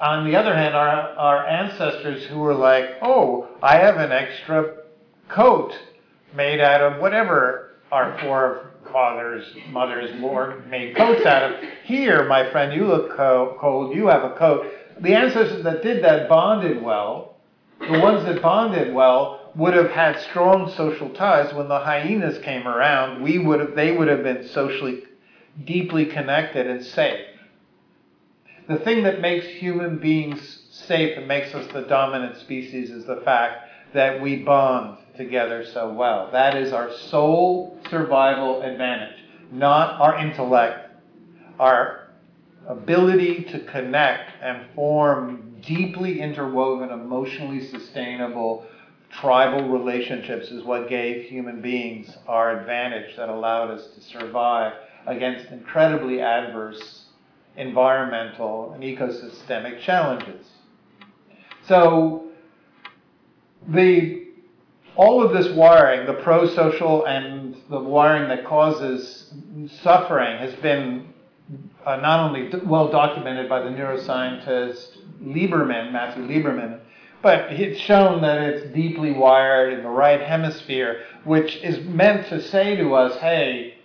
On 0.00 0.28
the 0.28 0.36
other 0.36 0.54
hand, 0.54 0.74
our, 0.74 0.90
our 1.16 1.46
ancestors 1.46 2.24
who 2.26 2.38
were 2.38 2.54
like, 2.54 2.98
oh, 3.00 3.48
I 3.62 3.78
have 3.78 3.96
an 3.96 4.12
extra 4.12 4.78
coat 5.28 5.72
made 6.34 6.60
out 6.60 6.80
of 6.80 7.00
whatever 7.00 7.76
our 7.90 8.18
fathers, 8.92 9.46
mothers 9.70 10.20
wore, 10.20 10.62
made 10.68 10.96
coats 10.96 11.24
out 11.26 11.52
of. 11.52 11.60
Here, 11.84 12.26
my 12.28 12.50
friend, 12.50 12.72
you 12.72 12.86
look 12.86 13.16
co- 13.16 13.56
cold, 13.60 13.94
you 13.94 14.06
have 14.08 14.24
a 14.24 14.36
coat. 14.36 14.66
The 15.00 15.14
ancestors 15.14 15.64
that 15.64 15.82
did 15.82 16.02
that 16.04 16.28
bonded 16.28 16.82
well. 16.82 17.36
The 17.80 17.98
ones 17.98 18.24
that 18.24 18.40
bonded 18.40 18.94
well 18.94 19.52
would 19.54 19.74
have 19.74 19.90
had 19.90 20.18
strong 20.20 20.72
social 20.76 21.10
ties. 21.10 21.52
When 21.54 21.68
the 21.68 21.78
hyenas 21.78 22.38
came 22.38 22.66
around, 22.66 23.22
we 23.22 23.38
would 23.38 23.60
have, 23.60 23.74
they 23.74 23.92
would 23.92 24.08
have 24.08 24.22
been 24.22 24.48
socially 24.48 25.04
deeply 25.64 26.06
connected 26.06 26.66
and 26.66 26.84
safe. 26.84 27.26
The 28.68 28.78
thing 28.78 29.04
that 29.04 29.20
makes 29.20 29.46
human 29.46 29.98
beings 29.98 30.62
safe 30.70 31.16
and 31.16 31.28
makes 31.28 31.54
us 31.54 31.70
the 31.72 31.82
dominant 31.82 32.38
species 32.38 32.90
is 32.90 33.06
the 33.06 33.20
fact 33.24 33.68
that 33.94 34.20
we 34.20 34.42
bond 34.42 34.98
together 35.16 35.64
so 35.64 35.92
well. 35.92 36.30
That 36.32 36.56
is 36.56 36.72
our 36.72 36.92
sole 36.92 37.78
survival 37.90 38.62
advantage, 38.62 39.18
not 39.52 40.00
our 40.00 40.18
intellect, 40.18 40.90
our 41.58 42.08
ability 42.66 43.44
to 43.44 43.60
connect 43.66 44.32
and 44.42 44.66
form 44.74 45.56
deeply 45.64 46.20
interwoven, 46.20 46.90
emotionally 46.90 47.66
sustainable 47.66 48.66
tribal 49.10 49.68
relationships 49.68 50.48
is 50.48 50.64
what 50.64 50.88
gave 50.88 51.24
human 51.24 51.60
beings 51.62 52.16
our 52.26 52.58
advantage 52.58 53.16
that 53.16 53.28
allowed 53.28 53.70
us 53.70 53.86
to 53.94 54.00
survive 54.00 54.72
against 55.06 55.50
incredibly 55.52 56.20
adverse 56.20 57.04
environmental 57.56 58.72
and 58.72 58.82
ecosystemic 58.82 59.80
challenges. 59.80 60.46
So 61.66 62.28
the 63.68 64.25
all 64.96 65.22
of 65.22 65.32
this 65.32 65.54
wiring, 65.54 66.06
the 66.06 66.14
pro-social 66.22 67.04
and 67.04 67.56
the 67.68 67.78
wiring 67.78 68.28
that 68.28 68.46
causes 68.46 69.32
suffering, 69.82 70.38
has 70.38 70.54
been 70.56 71.12
uh, 71.84 71.96
not 71.96 72.20
only 72.20 72.50
well 72.64 72.90
documented 72.90 73.48
by 73.48 73.60
the 73.60 73.68
neuroscientist 73.68 74.98
Lieberman, 75.22 75.92
Matthew 75.92 76.26
Lieberman, 76.26 76.80
but 77.22 77.52
it's 77.52 77.80
shown 77.80 78.22
that 78.22 78.40
it's 78.42 78.74
deeply 78.74 79.12
wired 79.12 79.72
in 79.72 79.82
the 79.82 79.88
right 79.88 80.20
hemisphere, 80.20 81.02
which 81.24 81.56
is 81.56 81.84
meant 81.86 82.28
to 82.28 82.40
say 82.40 82.76
to 82.76 82.94
us, 82.94 83.18
hey, 83.20 83.78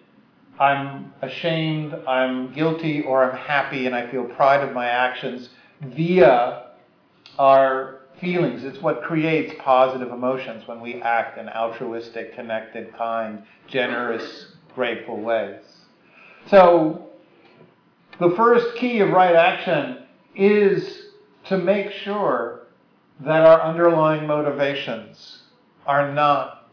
I'm 0.60 1.14
ashamed, 1.22 1.94
I'm 2.08 2.54
guilty, 2.54 3.02
or 3.02 3.24
I'm 3.24 3.38
happy, 3.38 3.86
and 3.86 3.96
I 3.96 4.10
feel 4.12 4.26
pride 4.26 4.62
of 4.62 4.74
my 4.74 4.88
actions 4.88 5.50
via 5.82 6.68
our 7.40 8.01
feelings. 8.22 8.64
It's 8.64 8.82
what 8.82 9.02
creates 9.02 9.54
positive 9.60 10.12
emotions 10.12 10.68
when 10.68 10.80
we 10.80 11.02
act 11.02 11.38
in 11.38 11.50
altruistic, 11.50 12.36
connected, 12.36 12.96
kind, 12.96 13.44
generous, 13.68 14.54
grateful 14.76 15.20
ways. 15.20 15.62
So, 16.48 17.10
the 18.20 18.34
first 18.38 18.78
key 18.78 19.00
of 19.00 19.10
right 19.10 19.36
action 19.36 20.06
is 20.36 21.08
to 21.46 21.58
make 21.58 21.92
sure 21.92 22.68
that 23.20 23.42
our 23.42 23.62
underlying 23.62 24.28
motivations 24.28 25.42
are 25.86 26.14
not 26.14 26.70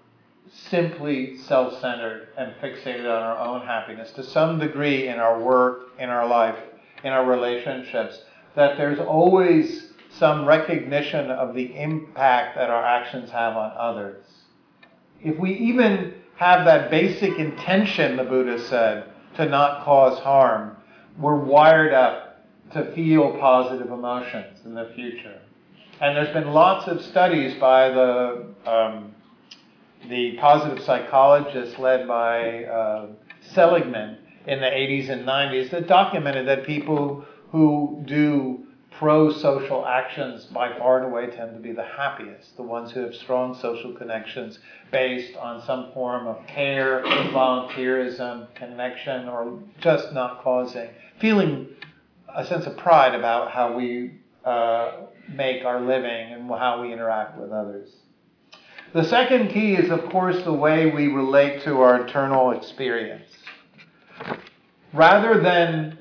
simply 0.50 1.36
self 1.38 1.80
centered 1.80 2.28
and 2.36 2.54
fixated 2.62 3.04
on 3.04 3.22
our 3.22 3.38
own 3.38 3.66
happiness. 3.66 4.12
To 4.12 4.22
some 4.22 4.58
degree, 4.58 5.08
in 5.08 5.18
our 5.18 5.40
work, 5.42 5.92
in 5.98 6.08
our 6.08 6.26
life, 6.26 6.56
in 7.04 7.12
our 7.12 7.26
relationships, 7.26 8.22
that 8.54 8.76
there's 8.76 8.98
always 8.98 9.87
some 10.18 10.44
recognition 10.46 11.30
of 11.30 11.54
the 11.54 11.74
impact 11.76 12.56
that 12.56 12.70
our 12.70 12.84
actions 12.84 13.30
have 13.30 13.56
on 13.56 13.72
others. 13.76 14.24
If 15.22 15.38
we 15.38 15.52
even 15.54 16.14
have 16.36 16.64
that 16.66 16.90
basic 16.90 17.38
intention, 17.38 18.16
the 18.16 18.24
Buddha 18.24 18.62
said, 18.68 19.04
to 19.36 19.46
not 19.46 19.84
cause 19.84 20.18
harm, 20.20 20.76
we're 21.18 21.36
wired 21.36 21.92
up 21.92 22.46
to 22.72 22.92
feel 22.94 23.36
positive 23.38 23.90
emotions 23.90 24.58
in 24.64 24.74
the 24.74 24.90
future. 24.94 25.40
And 26.00 26.16
there's 26.16 26.32
been 26.32 26.52
lots 26.52 26.86
of 26.86 27.02
studies 27.02 27.58
by 27.58 27.88
the 27.88 28.46
um, 28.66 29.14
the 30.08 30.36
positive 30.36 30.82
psychologists 30.84 31.78
led 31.78 32.06
by 32.06 32.64
uh, 32.64 33.06
Seligman 33.52 34.18
in 34.46 34.60
the 34.60 34.66
80s 34.66 35.10
and 35.10 35.26
90s 35.26 35.70
that 35.70 35.88
documented 35.88 36.46
that 36.46 36.64
people 36.64 37.24
who 37.50 38.02
do 38.06 38.67
pro-social 38.90 39.86
actions 39.86 40.44
by 40.46 40.76
far 40.78 40.98
and 40.98 41.06
away 41.06 41.26
tend 41.26 41.54
to 41.54 41.60
be 41.60 41.72
the 41.72 41.84
happiest, 41.84 42.56
the 42.56 42.62
ones 42.62 42.90
who 42.90 43.00
have 43.00 43.14
strong 43.14 43.54
social 43.54 43.92
connections 43.92 44.58
based 44.90 45.36
on 45.36 45.62
some 45.64 45.92
form 45.92 46.26
of 46.26 46.44
care, 46.46 47.02
volunteerism, 47.04 48.52
connection, 48.54 49.28
or 49.28 49.58
just 49.80 50.12
not 50.12 50.42
causing, 50.42 50.88
feeling 51.20 51.68
a 52.34 52.44
sense 52.46 52.66
of 52.66 52.76
pride 52.76 53.14
about 53.14 53.50
how 53.50 53.76
we 53.76 54.12
uh, 54.44 54.92
make 55.28 55.64
our 55.64 55.80
living 55.80 56.32
and 56.32 56.48
how 56.50 56.82
we 56.82 56.92
interact 56.92 57.38
with 57.38 57.52
others. 57.52 57.90
The 58.94 59.04
second 59.04 59.50
key 59.50 59.74
is, 59.74 59.90
of 59.90 60.08
course, 60.10 60.42
the 60.44 60.52
way 60.52 60.90
we 60.90 61.08
relate 61.08 61.62
to 61.64 61.82
our 61.82 62.00
internal 62.00 62.52
experience. 62.52 63.30
Rather 64.94 65.40
than 65.42 65.97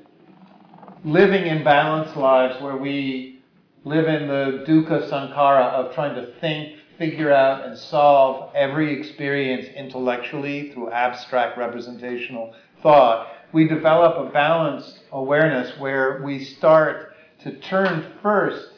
living 1.04 1.46
in 1.46 1.64
balanced 1.64 2.18
lives 2.18 2.62
where 2.62 2.78
we 2.78 3.40
live 3.84 4.08
in 4.08 4.28
the 4.28 4.66
dukkha 4.68 5.10
sankara 5.10 5.64
of 5.64 5.94
trying 5.94 6.16
to 6.16 6.34
think, 6.40 6.78
figure 6.98 7.32
out, 7.32 7.66
and 7.66 7.78
solve 7.78 8.52
every 8.56 9.00
experience 9.00 9.68
intellectually 9.76 10.72
through 10.72 10.92
abstract 10.92 11.58
representational 11.58 12.54
thought, 12.82 13.28
we 13.54 13.68
develop 13.68 14.18
a 14.18 14.32
balanced 14.32 15.00
awareness 15.12 15.78
where 15.80 16.22
we 16.24 16.44
start 16.44 17.14
to 17.44 17.58
turn 17.60 18.14
first 18.22 18.70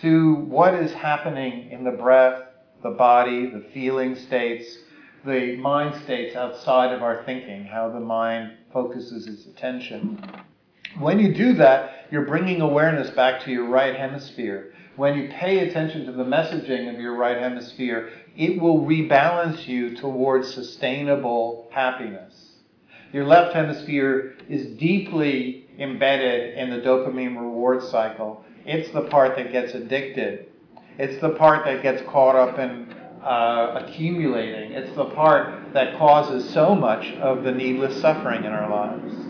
to 0.00 0.34
what 0.34 0.74
is 0.74 0.92
happening 0.92 1.70
in 1.70 1.84
the 1.84 1.90
breath, 1.90 2.42
the 2.82 2.90
body, 2.90 3.46
the 3.46 3.64
feeling 3.72 4.14
states, 4.14 4.78
the 5.24 5.56
mind 5.56 6.00
states 6.04 6.36
outside 6.36 6.92
of 6.92 7.02
our 7.02 7.24
thinking, 7.24 7.64
how 7.64 7.88
the 7.88 8.00
mind 8.00 8.52
focuses 8.72 9.26
its 9.26 9.46
attention. 9.46 10.22
When 10.96 11.20
you 11.20 11.34
do 11.34 11.54
that, 11.54 12.06
you're 12.10 12.24
bringing 12.24 12.60
awareness 12.60 13.10
back 13.10 13.44
to 13.44 13.52
your 13.52 13.68
right 13.68 13.94
hemisphere. 13.94 14.72
When 14.96 15.16
you 15.16 15.28
pay 15.28 15.68
attention 15.68 16.06
to 16.06 16.12
the 16.12 16.24
messaging 16.24 16.92
of 16.92 16.98
your 16.98 17.14
right 17.14 17.36
hemisphere, 17.36 18.10
it 18.36 18.60
will 18.60 18.80
rebalance 18.80 19.68
you 19.68 19.96
towards 19.96 20.52
sustainable 20.52 21.68
happiness. 21.72 22.34
Your 23.12 23.26
left 23.26 23.54
hemisphere 23.54 24.34
is 24.48 24.66
deeply 24.78 25.66
embedded 25.78 26.58
in 26.58 26.70
the 26.70 26.78
dopamine 26.78 27.38
reward 27.38 27.82
cycle. 27.82 28.44
It's 28.64 28.90
the 28.90 29.02
part 29.02 29.36
that 29.36 29.52
gets 29.52 29.74
addicted. 29.74 30.46
It's 30.98 31.20
the 31.20 31.30
part 31.30 31.64
that 31.66 31.82
gets 31.82 32.02
caught 32.02 32.34
up 32.34 32.58
in 32.58 32.92
uh, 33.22 33.84
accumulating. 33.84 34.72
It's 34.72 34.94
the 34.96 35.06
part 35.10 35.72
that 35.74 35.96
causes 35.96 36.48
so 36.52 36.74
much 36.74 37.06
of 37.16 37.44
the 37.44 37.52
needless 37.52 38.00
suffering 38.00 38.44
in 38.44 38.52
our 38.52 38.68
lives 38.68 39.27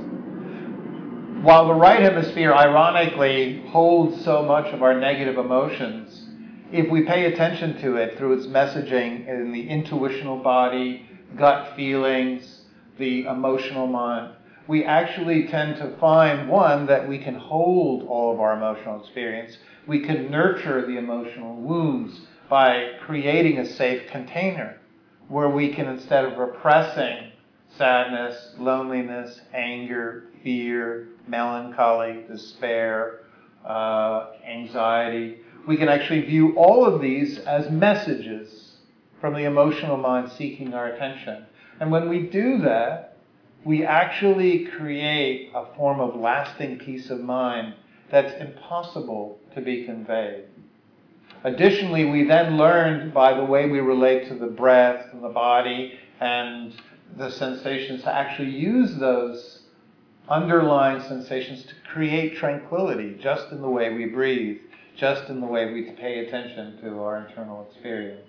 while 1.42 1.68
the 1.68 1.74
right 1.74 2.00
hemisphere 2.00 2.52
ironically 2.52 3.62
holds 3.68 4.24
so 4.24 4.42
much 4.42 4.66
of 4.74 4.82
our 4.82 4.98
negative 4.98 5.38
emotions, 5.38 6.26
if 6.72 6.90
we 6.90 7.02
pay 7.02 7.26
attention 7.26 7.80
to 7.80 7.96
it 7.96 8.18
through 8.18 8.32
its 8.32 8.46
messaging 8.46 9.26
in 9.28 9.52
the 9.52 9.68
intuitional 9.68 10.42
body, 10.42 11.08
gut 11.36 11.76
feelings, 11.76 12.62
the 12.98 13.24
emotional 13.26 13.86
mind, 13.86 14.34
we 14.66 14.84
actually 14.84 15.46
tend 15.46 15.76
to 15.76 15.96
find 15.98 16.48
one 16.48 16.86
that 16.86 17.08
we 17.08 17.18
can 17.18 17.36
hold 17.36 18.02
all 18.08 18.34
of 18.34 18.40
our 18.40 18.54
emotional 18.54 19.00
experience. 19.00 19.56
We 19.86 20.00
can 20.00 20.30
nurture 20.30 20.84
the 20.84 20.98
emotional 20.98 21.54
wounds 21.54 22.20
by 22.50 22.94
creating 23.00 23.58
a 23.58 23.64
safe 23.64 24.10
container 24.10 24.80
where 25.28 25.48
we 25.48 25.72
can, 25.72 25.86
instead 25.86 26.24
of 26.24 26.36
repressing 26.36 27.32
sadness, 27.76 28.54
loneliness, 28.58 29.40
anger, 29.54 30.24
fear, 30.42 31.08
melancholy, 31.28 32.24
despair, 32.28 33.20
uh, 33.64 34.30
anxiety. 34.46 35.38
We 35.66 35.76
can 35.76 35.88
actually 35.88 36.22
view 36.22 36.54
all 36.56 36.84
of 36.84 37.00
these 37.00 37.38
as 37.38 37.70
messages 37.70 38.76
from 39.20 39.34
the 39.34 39.44
emotional 39.44 39.96
mind 39.96 40.30
seeking 40.32 40.74
our 40.74 40.86
attention. 40.86 41.46
And 41.80 41.90
when 41.90 42.08
we 42.08 42.22
do 42.22 42.58
that, 42.62 43.16
we 43.64 43.84
actually 43.84 44.66
create 44.66 45.50
a 45.54 45.66
form 45.76 46.00
of 46.00 46.16
lasting 46.16 46.78
peace 46.78 47.10
of 47.10 47.20
mind 47.20 47.74
that's 48.10 48.32
impossible 48.40 49.38
to 49.54 49.60
be 49.60 49.84
conveyed. 49.84 50.44
Additionally, 51.44 52.04
we 52.04 52.24
then 52.24 52.56
learned 52.56 53.12
by 53.12 53.34
the 53.34 53.44
way 53.44 53.68
we 53.68 53.80
relate 53.80 54.28
to 54.28 54.34
the 54.34 54.46
breath 54.46 55.06
and 55.12 55.22
the 55.22 55.28
body 55.28 55.98
and 56.20 56.74
the 57.16 57.30
sensations 57.30 58.02
to 58.02 58.14
actually 58.14 58.50
use 58.50 58.96
those 58.96 59.57
underlying 60.28 61.02
sensations 61.02 61.64
to 61.64 61.74
create 61.92 62.36
tranquility 62.36 63.16
just 63.20 63.50
in 63.50 63.62
the 63.62 63.68
way 63.68 63.92
we 63.92 64.06
breathe, 64.06 64.58
just 64.96 65.28
in 65.30 65.40
the 65.40 65.46
way 65.46 65.72
we 65.72 65.90
pay 65.92 66.26
attention 66.26 66.78
to 66.82 67.00
our 67.00 67.26
internal 67.26 67.66
experience. 67.70 68.26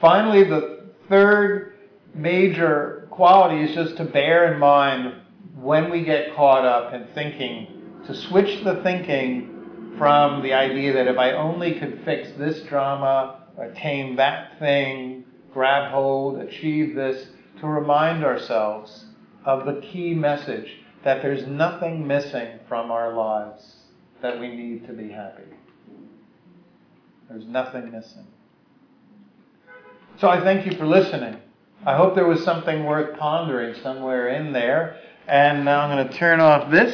Finally, 0.00 0.44
the 0.44 0.84
third 1.08 1.74
major 2.14 3.06
quality 3.10 3.62
is 3.62 3.74
just 3.74 3.96
to 3.96 4.04
bear 4.04 4.52
in 4.52 4.58
mind 4.58 5.14
when 5.56 5.90
we 5.90 6.04
get 6.04 6.34
caught 6.34 6.64
up 6.64 6.92
in 6.92 7.06
thinking, 7.14 7.66
to 8.06 8.14
switch 8.14 8.64
the 8.64 8.82
thinking 8.82 9.94
from 9.98 10.42
the 10.42 10.52
idea 10.52 10.92
that 10.92 11.06
if 11.06 11.18
I 11.18 11.32
only 11.32 11.78
could 11.78 12.02
fix 12.04 12.28
this 12.38 12.62
drama, 12.62 13.44
attain 13.58 14.16
that 14.16 14.58
thing, 14.58 15.24
grab 15.52 15.90
hold, 15.92 16.38
achieve 16.38 16.94
this, 16.94 17.28
to 17.60 17.66
remind 17.66 18.24
ourselves 18.24 19.06
of 19.44 19.64
the 19.64 19.80
key 19.80 20.14
message 20.14 20.83
that 21.04 21.22
there's 21.22 21.46
nothing 21.46 22.06
missing 22.06 22.58
from 22.66 22.90
our 22.90 23.12
lives 23.12 23.76
that 24.22 24.40
we 24.40 24.48
need 24.48 24.86
to 24.86 24.92
be 24.92 25.10
happy. 25.10 25.42
There's 27.28 27.46
nothing 27.46 27.92
missing. 27.92 28.26
So 30.18 30.28
I 30.28 30.40
thank 30.42 30.64
you 30.66 30.76
for 30.78 30.86
listening. 30.86 31.36
I 31.84 31.96
hope 31.96 32.14
there 32.14 32.26
was 32.26 32.42
something 32.42 32.84
worth 32.84 33.18
pondering 33.18 33.74
somewhere 33.82 34.28
in 34.28 34.52
there. 34.52 34.98
And 35.26 35.64
now 35.64 35.80
I'm 35.80 35.96
going 35.96 36.08
to 36.08 36.14
turn 36.16 36.40
off 36.40 36.70
this. 36.70 36.92